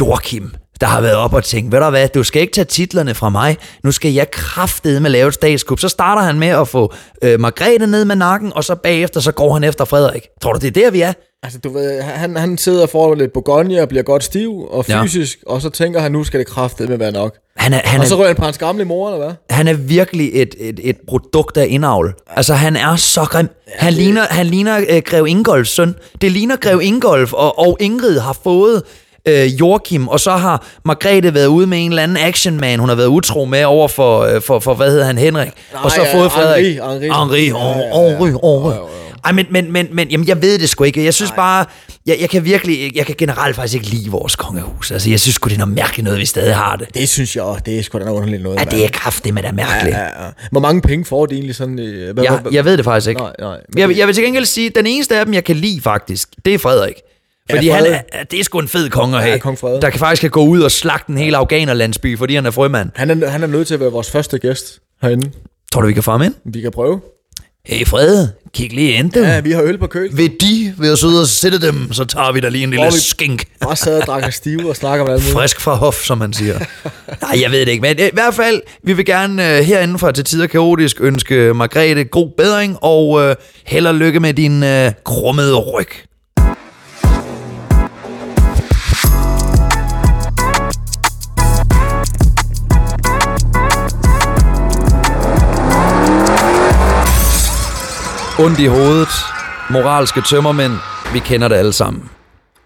Joachim, 0.00 0.50
der 0.80 0.86
har 0.86 1.00
været 1.00 1.16
op 1.16 1.34
og 1.34 1.44
tænkt, 1.44 1.72
ved 1.72 1.80
du 1.80 1.90
hvad, 1.90 2.08
du 2.08 2.22
skal 2.22 2.42
ikke 2.42 2.52
tage 2.52 2.64
titlerne 2.64 3.14
fra 3.14 3.28
mig, 3.28 3.56
nu 3.84 3.92
skal 3.92 4.12
jeg 4.12 4.30
kraftedeme 4.30 5.08
lave 5.08 5.28
et 5.28 5.34
statskup. 5.34 5.78
Så 5.78 5.88
starter 5.88 6.22
han 6.22 6.38
med 6.38 6.48
at 6.48 6.68
få 6.68 6.94
øh, 7.22 7.40
Margrethe 7.40 7.86
ned 7.86 8.04
med 8.04 8.16
nakken, 8.16 8.52
og 8.54 8.64
så 8.64 8.74
bagefter, 8.74 9.20
så 9.20 9.32
går 9.32 9.54
han 9.54 9.64
efter 9.64 9.84
Frederik. 9.84 10.22
Tror 10.42 10.52
du, 10.52 10.58
det 10.58 10.76
er 10.76 10.80
der, 10.82 10.90
vi 10.90 11.00
er? 11.00 11.12
Altså, 11.42 11.58
du 11.58 11.72
ved, 11.72 12.02
han, 12.02 12.36
han 12.36 12.58
sidder 12.58 12.82
og 12.82 12.88
får 12.88 13.14
lidt 13.14 13.32
Bourgogne 13.32 13.82
og 13.82 13.88
bliver 13.88 14.02
godt 14.02 14.24
stiv 14.24 14.52
og 14.70 14.84
fysisk, 14.84 15.38
ja. 15.46 15.52
og 15.52 15.62
så 15.62 15.70
tænker 15.70 16.00
han, 16.00 16.12
nu 16.12 16.24
skal 16.24 16.40
det 16.40 16.46
kraftedeme 16.46 16.98
være 16.98 17.12
nok. 17.12 17.34
Han 17.56 17.72
er, 17.72 17.80
han 17.84 18.00
Og 18.00 18.06
så 18.06 18.14
er, 18.14 18.18
rører 18.18 18.28
han 18.28 18.36
på 18.36 18.44
hans 18.44 18.58
gamle 18.58 18.84
mor, 18.84 19.08
eller 19.08 19.26
hvad? 19.26 19.34
han 19.50 19.68
er 19.68 19.74
virkelig 19.74 20.30
et, 20.34 20.54
et, 20.58 20.80
et 20.82 20.96
produkt 21.08 21.56
af 21.56 21.66
indavl. 21.68 22.14
Altså, 22.26 22.54
han 22.54 22.76
er 22.76 22.96
så 22.96 23.24
grim. 23.24 23.48
Han 23.74 23.92
ligner, 23.92 24.22
han 24.30 24.46
ligner 24.46 24.80
øh, 24.88 25.02
Grev 25.04 25.26
Ingolfs 25.26 25.70
søn. 25.70 25.94
Det 26.20 26.32
ligner 26.32 26.56
Grev 26.56 26.80
Ingolf, 26.82 27.32
og, 27.32 27.58
og 27.58 27.76
Ingrid 27.80 28.18
har 28.18 28.38
fået 28.44 28.82
øh, 29.30 29.60
Joachim, 29.60 30.08
og 30.08 30.20
så 30.20 30.30
har 30.30 30.66
Margrethe 30.84 31.34
været 31.34 31.46
ude 31.46 31.66
med 31.66 31.84
en 31.84 31.90
eller 31.90 32.02
anden 32.02 32.16
actionman, 32.16 32.78
hun 32.78 32.88
har 32.88 32.96
været 32.96 33.06
utro 33.06 33.44
med 33.44 33.64
over 33.64 33.88
for, 33.88 34.20
øh, 34.20 34.42
for, 34.42 34.58
for 34.58 34.74
hvad 34.74 34.90
hedder 34.90 35.04
han, 35.04 35.18
Henrik, 35.18 35.48
Nej, 35.72 35.82
og 35.82 35.90
så 35.90 36.02
ja, 36.02 36.14
fået 36.20 36.32
Frederik. 36.32 36.64
Henri, 36.64 36.92
Henri. 36.92 37.08
Henri, 37.08 38.24
Henri. 38.24 38.76
Ej, 39.24 39.32
men, 39.32 39.46
men, 39.50 39.72
men, 39.72 39.88
men 39.92 40.08
jamen, 40.10 40.28
jeg 40.28 40.42
ved 40.42 40.58
det 40.58 40.68
sgu 40.68 40.84
ikke. 40.84 41.04
Jeg 41.04 41.14
synes 41.14 41.32
bare, 41.36 41.64
jeg, 42.06 42.16
jeg 42.20 42.30
kan 42.30 42.44
virkelig, 42.44 42.96
jeg 42.96 43.06
kan 43.06 43.14
generelt 43.18 43.56
faktisk 43.56 43.74
ikke 43.74 43.86
lide 43.86 44.10
vores 44.10 44.36
kongehus. 44.36 44.90
Altså, 44.90 45.10
jeg 45.10 45.20
synes 45.20 45.34
sgu, 45.34 45.48
det 45.48 45.54
er 45.54 45.58
noget 45.58 45.74
mærkeligt 45.74 46.04
noget, 46.04 46.20
vi 46.20 46.24
stadig 46.26 46.54
har 46.56 46.76
det. 46.76 46.94
Det 46.94 47.08
synes 47.08 47.36
jeg 47.36 47.44
også, 47.44 47.62
det 47.66 47.78
er 47.78 47.82
sgu 47.82 47.98
da 47.98 48.04
noget 48.04 48.16
underligt 48.16 48.42
noget. 48.42 48.58
Ja, 48.58 48.64
det 48.64 48.84
er 48.84 48.88
kraftigt, 48.88 49.34
men 49.34 49.44
det 49.44 49.48
er 49.50 49.54
mærkeligt. 49.54 49.96
Ja, 49.96 50.02
ja, 50.02 50.24
ja. 50.24 50.30
Hvor 50.50 50.60
mange 50.60 50.82
penge 50.82 51.04
får 51.04 51.26
de 51.26 51.34
egentlig 51.34 51.54
sådan? 51.54 51.78
øh, 51.78 52.16
Jeg, 52.24 52.40
jeg 52.52 52.64
ved 52.64 52.76
det 52.76 52.84
faktisk 52.84 53.08
ikke. 53.08 53.20
Nej, 53.20 53.32
nej. 53.40 53.58
Jeg, 53.76 53.96
jeg 53.98 54.06
vil 54.06 54.14
til 54.14 54.24
gengæld 54.24 54.44
sige, 54.44 54.66
at 54.66 54.74
den 54.74 54.86
eneste 54.86 55.16
af 55.16 55.24
dem, 55.24 55.34
jeg 55.34 55.44
kan 55.44 55.56
lide 55.56 55.80
faktisk, 55.80 56.28
det 56.44 56.54
er 56.54 56.58
Frederik. 56.58 56.94
Fordi 57.50 57.66
Ja, 57.66 57.74
han 57.74 57.82
Frederik. 57.84 58.00
er, 58.12 58.24
det 58.24 58.40
er 58.40 58.44
sgu 58.44 58.58
en 58.58 58.68
fed 58.68 58.88
konge 58.90 59.16
at 59.18 59.22
Ja, 59.24 59.28
have, 59.28 59.38
kong 59.40 59.58
Frederik. 59.58 59.82
der 59.82 59.90
kan 59.90 59.98
faktisk 59.98 60.20
kan 60.20 60.30
gå 60.30 60.44
ud 60.44 60.60
og 60.60 60.70
slagte 60.70 61.10
en 61.10 61.18
hel 61.18 61.34
afghanerlandsby, 61.34 62.18
fordi 62.18 62.34
han 62.34 62.46
er 62.46 62.50
frømand. 62.50 62.90
Han 62.94 63.22
er, 63.22 63.28
han 63.28 63.42
er 63.42 63.46
nødt 63.46 63.66
til 63.66 63.74
at 63.74 63.80
være 63.80 63.90
vores 63.90 64.10
første 64.10 64.38
gæst 64.38 64.78
herinde. 65.02 65.30
Tror 65.72 65.80
du, 65.80 65.86
vi 65.86 65.92
kan 65.92 66.02
få 66.02 66.10
ham 66.10 66.22
ind? 66.22 66.34
Vi 66.44 66.60
kan 66.60 66.70
prøve. 66.70 67.00
Hey 67.66 67.86
Frede, 67.86 68.32
kig 68.54 68.72
lige 68.72 68.92
ind, 68.92 69.12
du. 69.12 69.20
Ja, 69.20 69.40
vi 69.40 69.52
har 69.52 69.62
øl 69.62 69.78
på 69.78 69.86
køl. 69.86 70.16
Vil 70.16 70.30
de 70.40 70.74
ved 70.78 70.92
at 70.92 70.98
sidde 70.98 71.20
og 71.20 71.26
sætte 71.26 71.60
dem, 71.60 71.92
så 71.92 72.04
tager 72.04 72.32
vi 72.32 72.40
da 72.40 72.48
lige 72.48 72.64
en 72.64 72.70
lille 72.70 72.84
Hvor 72.84 72.90
vi- 72.90 72.98
skink. 72.98 73.44
Bare 73.60 73.76
sad 73.76 74.00
og 74.00 74.06
drak 74.06 74.32
stive 74.32 74.68
og 74.68 74.76
snakker 74.76 75.04
om 75.04 75.10
alt 75.10 75.22
muligt. 75.22 75.32
Frisk 75.38 75.60
fra 75.60 75.74
hof, 75.74 75.94
som 76.04 76.18
man 76.18 76.32
siger. 76.32 76.58
Nej, 77.22 77.38
jeg 77.42 77.50
ved 77.50 77.60
det 77.60 77.68
ikke, 77.68 77.82
men 77.82 77.98
i 77.98 78.10
hvert 78.12 78.34
fald, 78.34 78.62
vi 78.84 78.92
vil 78.92 79.04
gerne 79.04 79.42
uh, 79.42 79.48
herinde 79.48 79.98
fra 79.98 80.12
til 80.12 80.24
tider 80.24 80.46
kaotisk 80.46 80.96
ønske 81.00 81.54
Margrethe 81.54 82.04
god 82.04 82.28
bedring, 82.36 82.76
og 82.82 83.08
uh, 83.08 83.32
held 83.66 83.86
og 83.86 83.94
lykke 83.94 84.20
med 84.20 84.34
din 84.34 84.62
uh, 84.62 84.92
krummede 85.04 85.56
ryg. 85.56 85.88
Ondt 98.44 98.60
i 98.60 98.66
hovedet, 98.66 99.08
moralske 99.70 100.20
tømmermænd, 100.30 100.72
vi 101.12 101.18
kender 101.18 101.48
det 101.48 101.56
alle 101.56 101.72
sammen. 101.72 102.02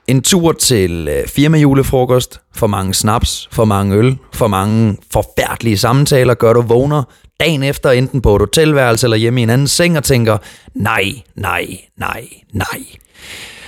En 0.06 0.22
tur 0.22 0.52
til 0.52 1.08
øh, 1.08 1.28
firmajulefrokost, 1.28 2.40
for 2.54 2.66
mange 2.66 2.94
snaps, 2.94 3.48
for 3.52 3.64
mange 3.64 3.96
øl, 3.96 4.16
for 4.34 4.46
mange 4.46 4.96
forfærdelige 5.12 5.78
samtaler, 5.78 6.34
gør 6.34 6.52
du 6.52 6.60
vågner 6.60 7.02
dagen 7.40 7.62
efter 7.62 7.90
enten 7.90 8.20
på 8.22 8.36
et 8.36 8.42
hotelværelse 8.42 9.06
eller 9.06 9.16
hjemme 9.16 9.40
i 9.40 9.42
en 9.42 9.50
anden 9.50 9.68
seng 9.68 9.96
og 9.96 10.04
tænker, 10.04 10.38
nej, 10.74 11.04
nej, 11.36 11.66
nej, 11.98 12.24
nej. 12.52 12.80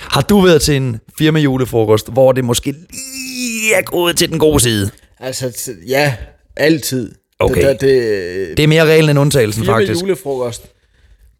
Har 0.01 0.21
du 0.21 0.41
været 0.41 0.61
til 0.61 0.75
en 0.75 0.99
firmajulefrokost, 1.17 2.11
hvor 2.11 2.31
det 2.31 2.45
måske 2.45 2.71
lige 2.71 3.73
er 3.73 3.81
gået 3.81 4.17
til 4.17 4.29
den 4.29 4.39
gode 4.39 4.59
side? 4.59 4.89
Altså, 5.19 5.71
ja, 5.87 6.13
altid. 6.55 7.11
Okay. 7.39 7.69
Det, 7.69 7.81
det, 7.81 8.57
Det 8.57 8.63
er 8.63 8.67
mere 8.67 8.85
reglen 8.85 9.09
end 9.09 9.19
undtagelsen, 9.19 9.65
faktisk. 9.65 10.01
julefrokost. 10.01 10.76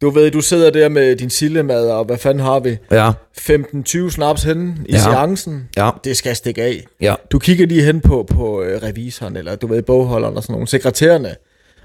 Du 0.01 0.09
ved, 0.09 0.31
du 0.31 0.41
sidder 0.41 0.69
der 0.69 0.89
med 0.89 1.15
din 1.15 1.29
sillemad, 1.29 1.87
og 1.89 2.05
hvad 2.05 2.17
fanden 2.17 2.43
har 2.43 2.59
vi? 2.59 2.77
Ja, 2.91 3.11
15-20 3.39 4.09
snaps 4.09 4.43
henne 4.43 4.75
i 4.85 4.91
Ja. 4.93 4.97
seancen. 4.99 5.69
Ja. 5.77 5.89
Det 6.03 6.17
skal 6.17 6.35
stikke 6.35 6.63
af. 6.63 6.83
ja. 7.01 7.15
Du 7.31 7.39
kigger 7.39 7.65
lige 7.67 7.83
hen 7.83 8.01
på, 8.01 8.25
på 8.35 8.61
øh, 8.63 8.83
revisoren, 8.83 9.35
eller 9.37 9.55
du 9.55 9.67
ved, 9.67 9.81
bogholderen 9.81 10.37
og 10.37 10.43
sådan 10.43 10.53
nogle, 10.53 10.67
sekretærerne. 10.67 11.35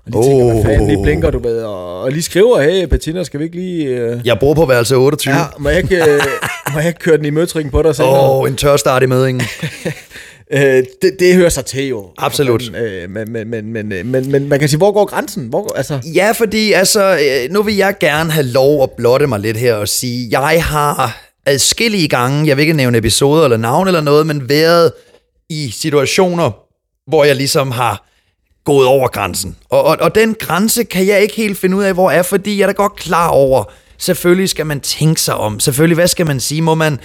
Og 0.06 0.12
de 0.12 0.18
oh. 0.18 0.24
tænker, 0.24 0.52
hvad 0.52 0.64
fanden, 0.64 0.98
de 0.98 1.02
blinker, 1.02 1.30
du 1.30 1.38
ved, 1.38 1.62
og, 1.62 2.00
og 2.00 2.10
lige 2.12 2.22
skriver, 2.22 2.60
hey, 2.62 2.84
Bettina, 2.84 3.24
skal 3.24 3.40
vi 3.40 3.44
ikke 3.44 3.56
lige... 3.56 3.84
Øh... 3.86 4.20
Jeg 4.24 4.36
bor 4.40 4.54
på 4.54 4.66
værelse 4.66 4.96
28. 4.96 5.34
Ja, 5.34 5.44
må 5.58 5.68
jeg 5.68 5.78
ikke, 5.78 5.96
øh, 5.96 6.20
må 6.72 6.78
jeg 6.78 6.88
ikke 6.88 7.00
køre 7.00 7.16
den 7.16 7.24
i 7.24 7.30
møtrikken 7.30 7.70
på 7.70 7.82
dig 7.82 7.88
Åh, 7.88 7.94
senere? 7.94 8.30
oh, 8.40 8.48
en 8.48 8.56
tør 8.56 8.76
start 8.76 9.02
i 9.02 9.06
mødingen. 9.06 9.42
Øh, 10.50 10.84
det, 11.02 11.16
det 11.18 11.34
hører 11.34 11.48
sig 11.48 11.64
til 11.64 11.88
jo. 11.88 12.10
Absolut. 12.18 12.76
Øh, 12.76 13.10
men, 13.10 13.32
men, 13.32 13.50
men, 13.50 13.72
men, 13.72 13.88
men, 13.88 14.10
men, 14.10 14.30
men 14.30 14.48
man 14.48 14.58
kan 14.58 14.68
sige, 14.68 14.78
hvor 14.78 14.92
går 14.92 15.04
grænsen? 15.04 15.46
Hvor, 15.46 15.76
altså, 15.76 16.00
Ja, 16.14 16.32
fordi 16.32 16.72
altså, 16.72 17.18
øh, 17.18 17.52
nu 17.52 17.62
vil 17.62 17.76
jeg 17.76 17.94
gerne 18.00 18.30
have 18.30 18.46
lov 18.46 18.82
at 18.82 18.90
blotte 18.90 19.26
mig 19.26 19.40
lidt 19.40 19.56
her 19.56 19.74
og 19.74 19.88
sige, 19.88 20.28
jeg 20.30 20.64
har 20.64 21.22
adskillige 21.46 22.08
gange, 22.08 22.48
jeg 22.48 22.56
vil 22.56 22.62
ikke 22.62 22.72
nævne 22.72 22.98
episoder 22.98 23.44
eller 23.44 23.56
navn 23.56 23.86
eller 23.86 24.00
noget, 24.00 24.26
men 24.26 24.48
været 24.48 24.92
i 25.48 25.70
situationer, 25.70 26.50
hvor 27.10 27.24
jeg 27.24 27.36
ligesom 27.36 27.70
har 27.70 28.08
gået 28.64 28.86
over 28.86 29.08
grænsen. 29.08 29.56
Og, 29.70 29.84
og, 29.84 29.96
og 30.00 30.14
den 30.14 30.34
grænse 30.34 30.84
kan 30.84 31.06
jeg 31.06 31.20
ikke 31.20 31.34
helt 31.34 31.58
finde 31.58 31.76
ud 31.76 31.84
af, 31.84 31.94
hvor 31.94 32.10
er, 32.10 32.22
fordi 32.22 32.58
jeg 32.58 32.62
er 32.62 32.66
da 32.66 32.72
godt 32.72 32.96
klar 32.96 33.28
over, 33.28 33.64
selvfølgelig 34.02 34.48
skal 34.48 34.66
man 34.66 34.80
tænke 34.80 35.20
sig 35.20 35.34
om. 35.34 35.60
Selvfølgelig, 35.60 35.94
hvad 35.94 36.06
skal 36.08 36.26
man 36.26 36.40
sige? 36.40 36.62
Må 36.62 36.74
man 36.74 37.00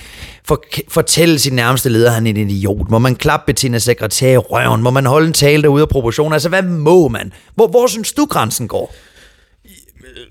for, 0.46 0.64
fortælle 0.90 1.40
sin 1.40 1.54
nærmeste 1.54 1.90
leder, 1.90 2.08
at 2.08 2.14
han 2.14 2.28
er 2.28 2.30
en 2.30 2.38
idiot? 2.50 2.90
Må 2.90 3.00
man 3.00 3.16
klappe 3.16 3.46
Bettina 3.46 3.80
sekretær 3.80 4.32
i 4.32 4.38
røven? 4.38 4.82
Må 4.82 4.90
man 4.90 5.06
holde 5.06 5.28
en 5.28 5.34
tale 5.34 5.64
derude 5.64 5.82
af 5.82 5.90
proportioner? 5.90 6.34
Altså, 6.34 6.50
hvad 6.50 6.62
må 6.62 7.08
man? 7.08 7.34
Hvor, 7.56 7.68
hvor 7.68 7.88
synes 7.88 8.14
du, 8.14 8.26
grænsen 8.26 8.68
går? 8.68 8.94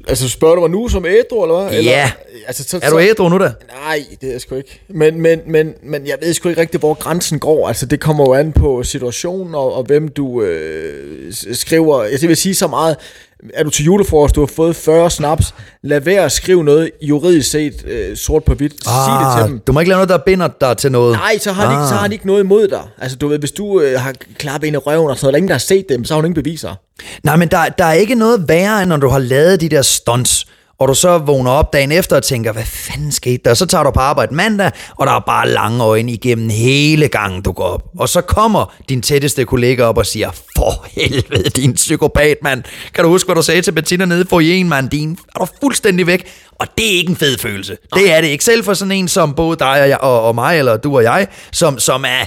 altså 0.09 0.29
spørger 0.29 0.55
du 0.55 0.61
mig 0.61 0.71
nu 0.71 0.89
som 0.89 1.07
ædru, 1.07 1.43
eller 1.43 1.63
hvad? 1.63 1.79
Eller, 1.79 1.93
Ja. 1.93 2.11
Altså, 2.47 2.65
så, 2.65 2.81
Er 2.83 2.91
du 2.91 3.01
ædru 3.01 3.29
nu 3.29 3.39
da? 3.39 3.53
Nej, 3.85 4.05
det 4.21 4.27
er 4.27 4.33
jeg 4.33 4.41
sgu 4.41 4.55
ikke. 4.55 4.81
Men, 4.89 5.21
men, 5.21 5.41
men, 5.47 5.75
men 5.83 6.07
jeg 6.07 6.19
ved 6.23 6.35
sgu 6.35 6.49
ikke 6.49 6.61
rigtig, 6.61 6.81
hvor 6.81 6.95
grænsen 6.95 7.39
går. 7.39 7.69
Altså, 7.69 7.87
det 7.87 8.01
kommer 8.01 8.25
jo 8.25 8.35
an 8.35 8.53
på 8.53 8.83
situationen, 8.83 9.55
og, 9.55 9.75
og 9.75 9.83
hvem 9.85 10.09
du 10.09 10.43
øh, 10.43 11.33
skriver. 11.53 12.03
Jeg 12.05 12.29
vil 12.29 12.37
sige 12.37 12.55
så 12.55 12.67
meget, 12.67 12.97
er 13.55 13.64
du 13.64 13.71
til 13.71 13.85
julefrokost, 13.85 14.35
du 14.35 14.40
har 14.40 14.47
fået 14.47 14.76
40 14.76 15.11
snaps, 15.11 15.55
lad 15.83 16.00
være 16.00 16.25
at 16.25 16.33
skrive 16.33 16.64
noget 16.64 16.90
juridisk 17.02 17.50
set 17.50 17.85
øh, 17.87 18.16
sort 18.16 18.45
på 18.45 18.55
hvidt. 18.55 18.85
Sig 18.85 18.93
det 19.21 19.43
til 19.43 19.50
dem. 19.52 19.61
du 19.66 19.73
må 19.73 19.81
ikke 19.81 19.88
lave 19.88 19.97
noget, 19.97 20.09
der 20.09 20.19
binder 20.19 20.49
dig 20.61 20.76
til 20.76 20.93
noget. 20.93 21.12
Nej, 21.12 21.38
så 21.38 21.52
har, 21.52 21.66
de, 21.66 21.73
ikke, 21.75 21.88
så 21.88 21.95
har 21.95 22.09
de 22.09 22.14
ikke 22.14 22.26
noget 22.26 22.40
imod 22.45 22.69
dig. 22.69 22.83
Altså, 22.99 23.16
du 23.16 23.28
ved, 23.28 23.38
hvis 23.38 23.52
du 23.52 23.81
øh, 23.81 24.00
har 24.00 24.12
klappet 24.38 24.66
ind 24.66 24.75
i 24.75 24.78
røven, 24.78 25.11
og 25.11 25.19
så 25.19 25.26
er 25.26 25.31
der 25.31 25.37
ingen, 25.37 25.49
der 25.49 25.55
har 25.55 25.59
set 25.59 25.87
dem, 25.88 26.05
så 26.05 26.14
har 26.14 26.16
hun 26.16 26.25
ingen 26.25 26.43
beviser. 26.43 26.75
Nej, 27.23 27.37
men 27.37 27.49
der, 27.49 27.69
der 27.69 27.85
er 27.85 27.93
ikke 27.93 28.14
noget 28.14 28.49
værre, 28.49 28.83
end 28.83 28.88
når 28.88 28.97
du 28.97 29.09
har 29.09 29.19
lavet 29.19 29.61
de 29.61 29.69
der 29.69 29.83
stunts, 29.83 30.47
og 30.78 30.88
du 30.88 30.95
så 30.95 31.18
vågner 31.18 31.50
op 31.50 31.73
dagen 31.73 31.92
efter 31.92 32.16
og 32.16 32.23
tænker, 32.23 32.52
hvad 32.52 32.64
fanden 32.64 33.12
skete 33.12 33.40
der? 33.45 33.54
Så 33.54 33.66
tager 33.66 33.85
du 33.85 33.90
på 33.90 34.00
arbejde 34.00 34.35
mandag, 34.35 34.71
og 34.97 35.06
der 35.06 35.12
er 35.12 35.21
bare 35.21 35.49
lange 35.49 35.85
øjne 35.85 36.12
igennem 36.12 36.50
hele 36.50 37.09
gangen, 37.09 37.42
du 37.42 37.52
går 37.52 37.64
op. 37.64 37.83
Og 37.99 38.09
så 38.09 38.21
kommer 38.21 38.75
din 38.88 39.02
tætteste 39.02 39.45
kollega 39.45 39.83
op 39.83 39.99
og 39.99 40.06
siger, 40.06 40.30
for 40.56 40.87
helvede, 40.92 41.50
din 41.50 41.75
psykopat, 41.75 42.37
mand. 42.42 42.62
Kan 42.95 43.04
du 43.04 43.11
huske, 43.11 43.26
hvad 43.26 43.35
du 43.35 43.42
sagde 43.42 43.62
til 43.62 43.73
Bettina 43.73 44.04
nede 44.04 44.26
for 44.28 44.40
en 44.40 44.68
mand? 44.68 44.90
Din 44.90 45.18
er 45.35 45.38
du 45.38 45.47
fuldstændig 45.61 46.06
væk. 46.06 46.26
Og 46.52 46.66
det 46.78 46.87
er 46.87 46.99
ikke 46.99 47.11
en 47.11 47.16
fed 47.16 47.38
følelse. 47.38 47.76
Det 47.95 48.12
er 48.12 48.21
det 48.21 48.28
ikke. 48.28 48.45
Selv 48.45 48.64
for 48.64 48.75
sådan 48.75 48.92
en 48.92 49.09
som 49.09 49.35
både 49.35 49.56
dig 49.56 49.83
og, 49.83 49.88
jeg, 49.88 49.99
og, 49.99 50.23
og 50.23 50.35
mig, 50.35 50.59
eller 50.59 50.76
du 50.76 50.97
og 50.97 51.02
jeg, 51.02 51.26
som, 51.52 51.78
som 51.78 52.04
er 52.04 52.26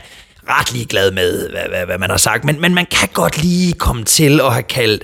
ret 0.50 0.74
ligeglad 0.74 1.12
med, 1.12 1.50
hvad, 1.50 1.62
hvad, 1.70 1.86
hvad 1.86 1.98
man 1.98 2.10
har 2.10 2.18
sagt. 2.18 2.44
Men, 2.44 2.62
men 2.62 2.74
man 2.74 2.86
kan 2.92 3.10
godt 3.14 3.42
lige 3.42 3.74
komme 3.74 4.04
til 4.04 4.42
at 4.42 4.54
have 4.54 4.64
kaldt 4.64 5.04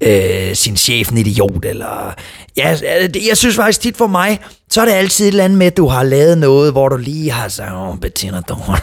øh, 0.00 0.54
sin 0.54 0.76
chef 0.76 1.10
en 1.10 1.18
idiot, 1.18 1.64
eller... 1.64 2.14
Ja, 2.56 2.68
altså, 2.68 3.20
jeg 3.28 3.36
synes 3.36 3.56
faktisk 3.56 3.80
tit 3.80 3.96
for 3.96 4.06
mig, 4.06 4.40
så 4.70 4.80
er 4.80 4.84
det 4.84 4.92
altid 4.92 5.24
et 5.24 5.28
eller 5.28 5.44
andet 5.44 5.58
med, 5.58 5.66
at 5.66 5.76
du 5.76 5.86
har 5.88 6.02
lavet 6.02 6.38
noget, 6.38 6.72
hvor 6.72 6.88
du 6.88 6.96
lige 6.96 7.30
har 7.30 7.48
sagt, 7.48 7.72
åh, 7.74 7.98
Bettina 7.98 8.40
Dorn. 8.40 8.78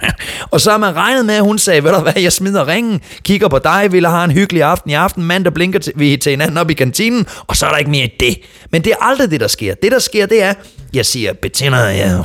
og 0.52 0.60
så 0.60 0.70
har 0.70 0.78
man 0.78 0.96
regnet 0.96 1.26
med, 1.26 1.34
at 1.34 1.42
hun 1.42 1.58
sagde, 1.58 1.84
ved 1.84 1.92
du 1.92 2.00
hvad, 2.00 2.12
jeg 2.16 2.32
smider 2.32 2.68
ringen, 2.68 3.00
kigger 3.22 3.48
på 3.48 3.58
dig, 3.58 3.88
vil 3.92 4.06
have 4.06 4.24
en 4.24 4.30
hyggelig 4.30 4.62
aften 4.62 4.90
i 4.90 4.94
aften, 4.94 5.22
mandag 5.22 5.54
blinker 5.54 5.78
til, 5.78 5.92
vi 5.96 6.16
til 6.16 6.30
hinanden 6.30 6.58
op 6.58 6.70
i 6.70 6.74
kantinen, 6.74 7.26
og 7.46 7.56
så 7.56 7.66
er 7.66 7.70
der 7.70 7.76
ikke 7.76 7.90
mere 7.90 8.04
i 8.04 8.12
det. 8.20 8.38
Men 8.70 8.84
det 8.84 8.92
er 8.92 9.04
aldrig 9.04 9.30
det, 9.30 9.40
der 9.40 9.48
sker. 9.48 9.74
Det, 9.74 9.92
der 9.92 9.98
sker, 9.98 10.26
det 10.26 10.42
er, 10.42 10.54
jeg 10.96 11.06
siger, 11.06 11.32
Bettina, 11.32 11.76
ja. 11.78 12.18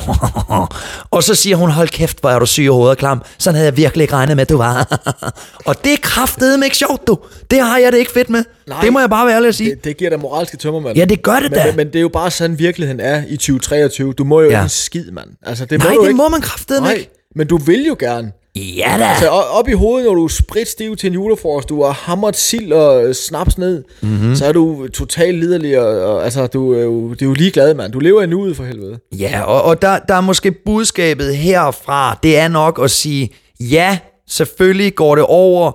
og 1.12 1.24
så 1.24 1.36
siger 1.36 1.56
hun, 1.56 1.72
hold 1.72 1.88
kæft, 1.90 2.20
hvor 2.22 2.30
er 2.30 2.40
du 2.40 2.46
syg 2.46 2.64
i 2.64 2.68
hovedet 2.68 2.98
klam. 2.98 3.22
Sådan 3.38 3.56
havde 3.56 3.66
jeg 3.66 3.78
virkelig 3.78 4.04
ikke 4.04 4.14
regnet 4.14 4.36
med, 4.36 4.42
at 4.42 4.50
du 4.50 4.58
var. 4.58 5.00
og 5.68 5.84
det 5.84 5.94
er 5.94 5.98
kraftedeme 6.02 6.66
ikke 6.66 6.78
sjovt, 6.78 7.08
du. 7.08 7.18
Det 7.52 7.60
har 7.62 7.78
jeg 7.78 7.92
det 7.92 7.98
ikke 7.98 8.12
fedt 8.12 8.30
med. 8.30 8.44
Nej. 8.68 8.82
det 8.82 8.94
må 8.94 9.00
jeg 9.00 9.10
bare 9.10 9.26
være 9.28 9.36
ærlig 9.36 9.48
at 9.48 9.56
sige. 9.56 9.70
Det, 9.76 9.84
det 9.84 9.98
giver 9.98 10.10
dig 10.10 10.20
moralske 10.20 10.58
tømmermand. 10.58 10.98
Ja, 10.98 11.06
det 11.06 11.22
gør 11.22 11.36
det 11.40 11.52
men, 11.52 11.60
da. 11.60 11.66
Men, 11.66 11.76
men 11.76 11.88
det 11.88 11.96
er 11.96 12.02
jo 12.02 12.10
bare 12.10 12.32
sådan, 12.32 12.60
virkeligheden 12.60 13.00
er 13.00 13.24
i 13.28 13.38
2023. 13.38 14.14
Du 14.14 14.24
må 14.24 14.42
jo 14.42 14.50
Ja. 14.50 14.62
ikke 14.64 14.70
skid, 14.74 15.12
mand. 15.12 15.28
Altså, 15.46 15.66
det 15.66 15.80
Nej, 15.80 15.94
må 15.94 16.02
det 16.02 16.08
ikke. 16.08 16.18
må 16.18 16.30
man 16.30 16.42
kraftedeme 16.42 16.88
Nej, 16.88 16.94
ikke. 16.96 17.10
men 17.36 17.48
du 17.48 17.58
vil 17.58 17.86
jo 17.88 17.96
gerne. 18.00 18.32
Ja 18.56 18.96
da. 19.00 19.04
Altså, 19.06 19.28
op 19.30 19.68
i 19.68 19.72
hovedet, 19.74 20.08
når 20.08 20.16
du 20.16 20.24
er 20.24 20.28
spritstiv 20.28 20.96
til 20.96 21.08
en 21.08 21.14
julefrokost, 21.14 21.70
du 21.70 21.84
har 21.84 21.92
hamret 21.92 22.36
sild 22.36 22.74
og 22.74 23.06
øh, 23.06 23.14
snaps 23.14 23.58
ned, 23.58 23.84
Mhm. 24.02 24.12
mm-hmm. 24.12 24.36
så 24.36 24.46
er 24.46 24.52
du 24.52 24.88
totalt 24.88 25.40
liderlig, 25.40 25.80
og, 25.80 26.14
og 26.16 26.24
altså, 26.24 26.48
du 26.48 26.74
er 26.74 26.82
jo, 26.82 27.10
det 27.14 27.22
er 27.22 27.26
jo 27.26 27.34
ligeglad, 27.34 27.74
mand. 27.74 27.92
Du 27.94 28.00
lever 28.00 28.22
i 28.22 28.28
nuet 28.28 28.56
for 28.58 28.64
helvede. 28.64 29.00
Ja, 29.20 29.42
og, 29.42 29.62
og 29.64 29.82
der, 29.82 30.00
der 30.00 30.14
er 30.14 30.22
måske 30.22 30.52
budskabet 30.66 31.36
herfra, 31.38 32.20
det 32.24 32.38
er 32.38 32.48
nok 32.48 32.80
at 32.84 32.92
sige, 32.92 33.30
ja, 33.60 33.98
selvfølgelig 34.30 34.96
går 34.96 35.16
det 35.16 35.24
over, 35.28 35.72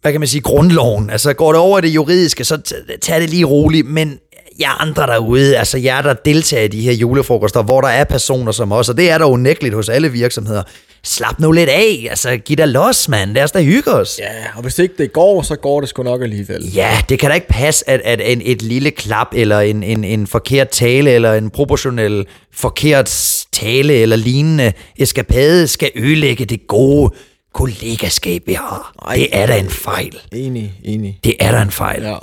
hvad 0.00 0.12
kan 0.12 0.20
man 0.20 0.28
sige, 0.28 0.40
grundloven. 0.40 1.10
Altså 1.10 1.32
går 1.32 1.52
det 1.52 1.60
over 1.60 1.80
det 1.80 1.88
juridiske, 1.88 2.44
så 2.44 2.58
tag 3.02 3.20
det 3.20 3.30
lige 3.30 3.44
roligt, 3.44 3.86
men 3.86 4.18
jer 4.60 4.80
andre 4.80 5.06
derude, 5.06 5.56
altså 5.58 5.78
jer, 5.78 6.02
der 6.02 6.14
deltager 6.14 6.64
i 6.64 6.68
de 6.68 6.80
her 6.80 6.92
julefrokoster, 6.92 7.62
hvor 7.62 7.80
der 7.80 7.88
er 7.88 8.04
personer 8.04 8.52
som 8.52 8.72
os, 8.72 8.88
og 8.88 8.96
det 8.96 9.10
er 9.10 9.18
der 9.18 9.24
unægteligt 9.24 9.74
hos 9.74 9.88
alle 9.88 10.12
virksomheder. 10.12 10.62
Slap 11.04 11.38
nu 11.38 11.52
lidt 11.52 11.68
af, 11.68 12.06
altså 12.10 12.36
giv 12.36 12.56
dig 12.56 12.68
los, 12.68 13.08
mand. 13.08 13.34
Lad 13.34 13.42
os 13.42 13.52
da 13.52 13.62
hygge 13.62 13.92
os. 13.92 14.18
Ja, 14.18 14.56
og 14.56 14.62
hvis 14.62 14.78
ikke 14.78 14.94
det 14.98 15.12
går, 15.12 15.42
så 15.42 15.56
går 15.56 15.80
det 15.80 15.88
sgu 15.88 16.02
nok 16.02 16.22
alligevel. 16.22 16.72
Ja, 16.74 16.98
det 17.08 17.18
kan 17.18 17.30
da 17.30 17.34
ikke 17.34 17.48
passe, 17.48 17.90
at, 17.90 18.00
at 18.00 18.32
en, 18.32 18.42
et 18.44 18.62
lille 18.62 18.90
klap, 18.90 19.26
eller 19.32 19.60
en, 19.60 19.82
en, 19.82 20.04
en 20.04 20.26
forkert 20.26 20.68
tale, 20.68 21.10
eller 21.10 21.34
en 21.34 21.50
proportionel 21.50 22.26
forkert 22.54 23.44
tale, 23.52 23.94
eller 23.94 24.16
lignende 24.16 24.72
eskapade, 24.98 25.68
skal 25.68 25.90
ødelægge 25.96 26.44
det 26.44 26.66
gode 26.66 27.14
kollegaskab, 27.54 28.42
vi 28.46 28.52
har. 28.52 28.92
Ej, 29.06 29.14
det 29.14 29.28
er 29.32 29.46
da 29.46 29.58
en 29.58 29.70
fejl. 29.70 30.16
Enig, 30.32 30.72
enig. 30.84 31.18
Det 31.24 31.34
er 31.40 31.52
da 31.52 31.62
en 31.62 31.70
fejl. 31.70 32.02
Ja. 32.02 32.16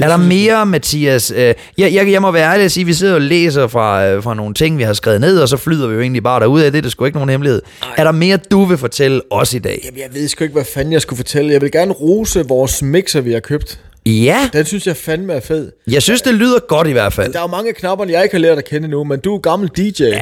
Er 0.00 0.08
der 0.08 0.16
mere, 0.16 0.66
Mathias? 0.66 1.30
Øh, 1.30 1.54
jeg, 1.78 1.94
jeg, 1.94 2.12
jeg 2.12 2.22
må 2.22 2.30
være 2.30 2.52
ærlig 2.52 2.64
at 2.64 2.72
sige, 2.72 2.82
at 2.82 2.86
vi 2.86 2.92
sidder 2.92 3.14
og 3.14 3.20
læser 3.20 3.66
fra, 3.66 4.06
øh, 4.06 4.22
fra 4.22 4.34
nogle 4.34 4.54
ting, 4.54 4.78
vi 4.78 4.82
har 4.82 4.92
skrevet 4.92 5.20
ned, 5.20 5.38
og 5.40 5.48
så 5.48 5.56
flyder 5.56 5.86
vi 5.88 5.94
jo 5.94 6.00
egentlig 6.00 6.22
bare 6.22 6.40
derud 6.40 6.60
af 6.60 6.72
det. 6.72 6.84
Det 6.84 6.88
er 6.88 6.90
sgu 6.90 7.04
ikke 7.04 7.16
nogen 7.16 7.30
hemmelighed. 7.30 7.62
Er 7.96 8.04
der 8.04 8.12
mere, 8.12 8.36
du 8.36 8.64
vil 8.64 8.78
fortælle 8.78 9.20
os 9.30 9.54
i 9.54 9.58
dag? 9.58 9.80
Jamen, 9.84 10.00
jeg 10.00 10.08
ved 10.12 10.28
sgu 10.28 10.44
ikke, 10.44 10.52
hvad 10.54 10.64
fanden 10.64 10.92
jeg 10.92 11.02
skulle 11.02 11.16
fortælle. 11.16 11.52
Jeg 11.52 11.60
vil 11.60 11.70
gerne 11.72 11.92
rose 11.92 12.44
vores 12.48 12.82
mixer, 12.82 13.20
vi 13.20 13.32
har 13.32 13.40
købt. 13.40 13.80
Ja, 14.06 14.48
Den 14.52 14.64
synes 14.66 14.86
jeg 14.86 14.96
fandme 14.96 15.32
er 15.32 15.40
fed. 15.40 15.72
jeg 15.90 16.02
synes, 16.02 16.22
det 16.22 16.34
lyder 16.34 16.58
godt 16.68 16.88
i 16.88 16.92
hvert 16.92 17.12
fald. 17.12 17.32
Der 17.32 17.38
er 17.38 17.42
jo 17.42 17.46
mange 17.48 17.68
af 17.68 17.74
knapperne, 17.74 18.12
jeg 18.12 18.22
ikke 18.22 18.34
har 18.34 18.40
lært 18.40 18.58
at 18.58 18.64
kende 18.64 18.88
nu, 18.88 19.04
men 19.04 19.20
du 19.20 19.34
er 19.34 19.38
gammel 19.38 19.68
DJ. 19.76 20.02
Ja, 20.02 20.06
ja, 20.08 20.18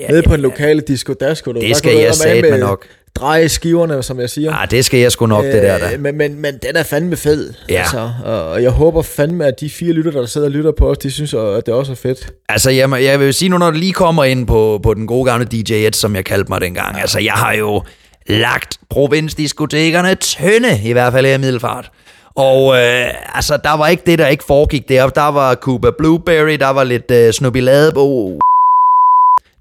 ja, 0.00 0.08
Nede 0.10 0.22
på 0.22 0.34
en 0.34 0.40
lokale 0.40 0.80
disco 0.80 1.12
dasko. 1.12 1.52
Du. 1.52 1.60
Det 1.60 1.68
Der 1.68 1.74
skal 1.74 1.96
jeg 1.96 2.14
satme 2.14 2.50
med 2.50 2.58
nok. 2.58 2.86
Dreje 3.16 3.48
skiverne, 3.48 4.02
som 4.02 4.20
jeg 4.20 4.30
siger. 4.30 4.52
Ah, 4.54 4.70
det 4.70 4.84
skal 4.84 5.00
jeg 5.00 5.12
sgu 5.12 5.26
nok, 5.26 5.44
det 5.44 5.62
der 5.62 5.78
da. 5.78 5.92
Øh, 5.94 6.00
Men, 6.00 6.18
men, 6.18 6.40
men 6.40 6.58
den 6.62 6.76
er 6.76 6.82
fandme 6.82 7.16
fed. 7.16 7.52
Ja. 7.68 7.74
Altså, 7.80 8.10
og 8.24 8.62
jeg 8.62 8.70
håber 8.70 9.02
fandme, 9.02 9.46
at 9.46 9.60
de 9.60 9.70
fire 9.70 9.92
lytter, 9.92 10.10
der 10.10 10.26
sidder 10.26 10.46
og 10.46 10.50
lytter 10.50 10.72
på 10.78 10.90
os, 10.90 10.98
de 10.98 11.10
synes, 11.10 11.34
at 11.34 11.66
det 11.66 11.74
også 11.74 11.92
er 11.92 11.96
fedt. 11.96 12.32
Altså, 12.48 12.70
jeg, 12.70 13.02
jeg 13.02 13.20
vil 13.20 13.34
sige 13.34 13.48
nu, 13.48 13.58
når 13.58 13.70
du 13.70 13.76
lige 13.76 13.92
kommer 13.92 14.24
ind 14.24 14.46
på, 14.46 14.80
på 14.82 14.94
den 14.94 15.06
gode 15.06 15.24
gamle 15.30 15.46
DJ 15.46 15.72
Ed, 15.72 15.92
som 15.92 16.16
jeg 16.16 16.24
kaldte 16.24 16.48
mig 16.52 16.60
dengang. 16.60 17.00
Altså, 17.00 17.20
jeg 17.20 17.32
har 17.32 17.52
jo 17.52 17.82
lagt 18.26 18.78
provinsdiskotekerne 18.90 20.14
tynde, 20.14 20.80
i 20.84 20.92
hvert 20.92 21.12
fald 21.12 21.26
her 21.26 21.34
i 21.34 21.38
Middelfart. 21.38 21.90
Og 22.36 22.76
øh, 22.76 23.06
altså, 23.34 23.58
der 23.64 23.76
var 23.76 23.88
ikke 23.88 24.02
det, 24.06 24.18
der 24.18 24.26
ikke 24.26 24.44
foregik 24.44 24.88
deroppe. 24.88 25.20
Der 25.20 25.28
var 25.30 25.54
Cuba 25.54 25.88
Blueberry, 25.98 26.56
der 26.60 26.70
var 26.70 26.84
lidt 26.84 27.10
øh, 27.10 27.32
Snoopy 27.32 27.60
Ladebo. 27.60 28.38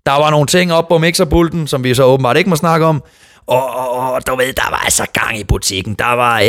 Der 0.06 0.20
var 0.20 0.30
nogle 0.30 0.48
ting 0.48 0.74
op 0.74 0.88
på 0.88 0.98
mixerpulten, 0.98 1.68
som 1.68 1.84
vi 1.84 1.94
så 1.94 2.04
åbenbart 2.04 2.38
ikke 2.38 2.50
må 2.50 2.56
snakke 2.56 2.86
om. 2.86 3.04
Og, 3.48 3.76
og, 3.76 4.14
og 4.14 4.28
du 4.28 4.36
ved, 4.36 4.54
der 4.54 4.70
var 4.70 4.82
altså 4.86 5.04
gang 5.14 5.40
i 5.40 5.44
butikken. 5.44 5.94
Der 6.00 6.16
var 6.16 6.40
øh, 6.40 6.48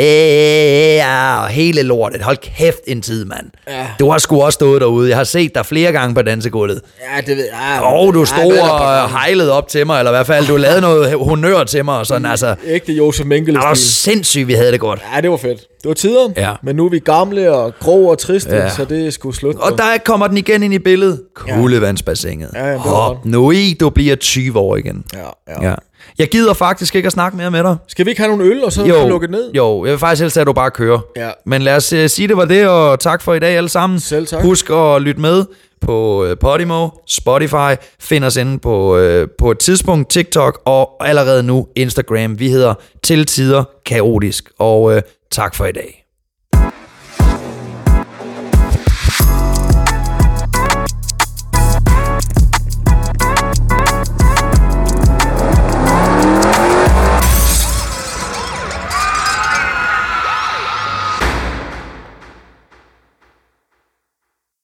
ja, 0.95 1.41
og 1.41 1.47
hele 1.47 1.81
lortet. 1.81 2.21
Hold 2.21 2.37
kæft 2.37 2.77
en 2.87 3.01
tid, 3.01 3.25
mand. 3.25 3.45
Ja. 3.67 3.87
Du 3.99 4.09
har 4.09 4.17
sgu 4.17 4.41
også 4.41 4.55
stået 4.55 4.81
derude. 4.81 5.09
Jeg 5.09 5.17
har 5.17 5.23
set 5.23 5.55
dig 5.55 5.65
flere 5.65 5.91
gange 5.91 6.15
på 6.15 6.21
dansegulvet. 6.21 6.81
Ja, 7.15 7.21
det 7.21 7.37
ved 7.37 7.45
jeg. 7.45 7.81
Og 7.83 8.13
du 8.13 8.25
stod 8.25 8.57
og 8.57 9.09
hejlede 9.09 9.51
op 9.51 9.67
til 9.67 9.85
mig, 9.85 9.99
eller 9.99 10.11
i 10.11 10.13
hvert 10.13 10.27
fald, 10.27 10.47
du 10.47 10.55
lavede 10.57 10.81
noget 10.81 11.17
honør 11.19 11.63
til 11.63 11.85
mig, 11.85 11.97
og 11.97 12.05
sådan, 12.05 12.25
altså. 12.25 12.55
Ægte 12.65 12.93
Josef 12.93 13.25
Mengele 13.25 13.57
Det 13.57 13.63
var 13.67 13.73
sindssygt, 13.73 14.47
vi 14.47 14.53
havde 14.53 14.71
det 14.71 14.79
godt. 14.79 15.01
Ja, 15.15 15.21
det 15.21 15.31
var 15.31 15.37
fedt. 15.37 15.59
Det 15.59 15.87
var 15.87 15.93
tider, 15.93 16.29
Ja. 16.37 16.51
men 16.63 16.75
nu 16.75 16.85
er 16.85 16.89
vi 16.89 16.99
gamle 16.99 17.51
og 17.51 17.73
grå 17.79 18.11
og 18.11 18.17
triste, 18.17 18.55
Ja. 18.55 18.63
ja. 18.63 18.69
så 18.69 18.85
det 18.85 19.07
er 19.07 19.11
sgu 19.11 19.31
slut. 19.31 19.55
Og 19.55 19.77
der 19.77 19.97
kommer 20.05 20.27
den 20.27 20.37
igen 20.37 20.63
ind 20.63 20.73
i 20.73 20.79
billedet. 20.79 21.21
Kuldevandsbassinet. 21.35 22.49
Ja, 22.53 22.65
ja, 22.65 22.71
var 22.73 22.79
Hop 22.79 23.25
nu 23.25 23.51
i, 23.51 23.73
du 23.79 23.89
bliver 23.89 24.15
20 24.15 24.59
år 24.59 24.75
igen. 24.75 25.03
Ja, 25.13 25.19
ja. 25.63 25.69
Ja. 25.69 25.75
Jeg 26.19 26.27
gider 26.29 26.53
faktisk 26.53 26.95
ikke 26.95 27.05
at 27.07 27.11
snakke 27.13 27.37
mere 27.37 27.51
med 27.51 27.63
dig. 27.63 27.75
Skal 27.87 28.05
vi 28.05 28.09
ikke 28.11 28.21
have 28.21 28.37
nogle 28.37 28.51
øl, 28.53 28.63
og 28.63 28.71
så 28.71 28.85
Jo, 28.85 29.07
lukke 29.07 29.27
ned? 29.27 29.51
jo, 29.53 29.85
jeg 29.85 29.91
vil 29.91 29.99
faktisk 29.99 30.21
helst 30.21 30.35
have, 30.35 30.41
at 30.41 30.47
du 30.47 30.53
bare 30.53 30.71
kører. 30.71 30.99
Ja. 31.15 31.29
Men 31.45 31.61
lad 31.61 31.75
os 31.75 31.93
uh, 31.93 32.05
sige, 32.07 32.27
det 32.27 32.37
var 32.37 32.45
det, 32.45 32.67
og 32.67 32.99
tak 32.99 33.21
for 33.21 33.33
i 33.33 33.39
dag 33.39 33.57
alle 33.57 33.69
sammen. 33.69 33.99
Selv 33.99 34.27
tak. 34.27 34.41
Husk 34.43 34.69
at 34.69 35.01
lytte 35.01 35.21
med 35.21 35.45
på 35.81 36.25
uh, 36.25 36.31
Podimo, 36.41 36.89
Spotify, 37.07 37.75
find 37.99 38.23
os 38.23 38.35
inde 38.37 38.59
på, 38.59 38.97
uh, 38.99 39.27
på 39.39 39.51
et 39.51 39.59
tidspunkt 39.59 40.09
TikTok, 40.09 40.61
og 40.65 41.07
allerede 41.07 41.43
nu 41.43 41.67
Instagram. 41.75 42.39
Vi 42.39 42.49
hedder 42.49 42.73
Til 43.03 43.25
Tider 43.25 43.63
Kaotisk, 43.85 44.49
og 44.59 44.81
uh, 44.83 44.97
tak 45.31 45.55
for 45.55 45.65
i 45.65 45.71
dag. 45.71 46.04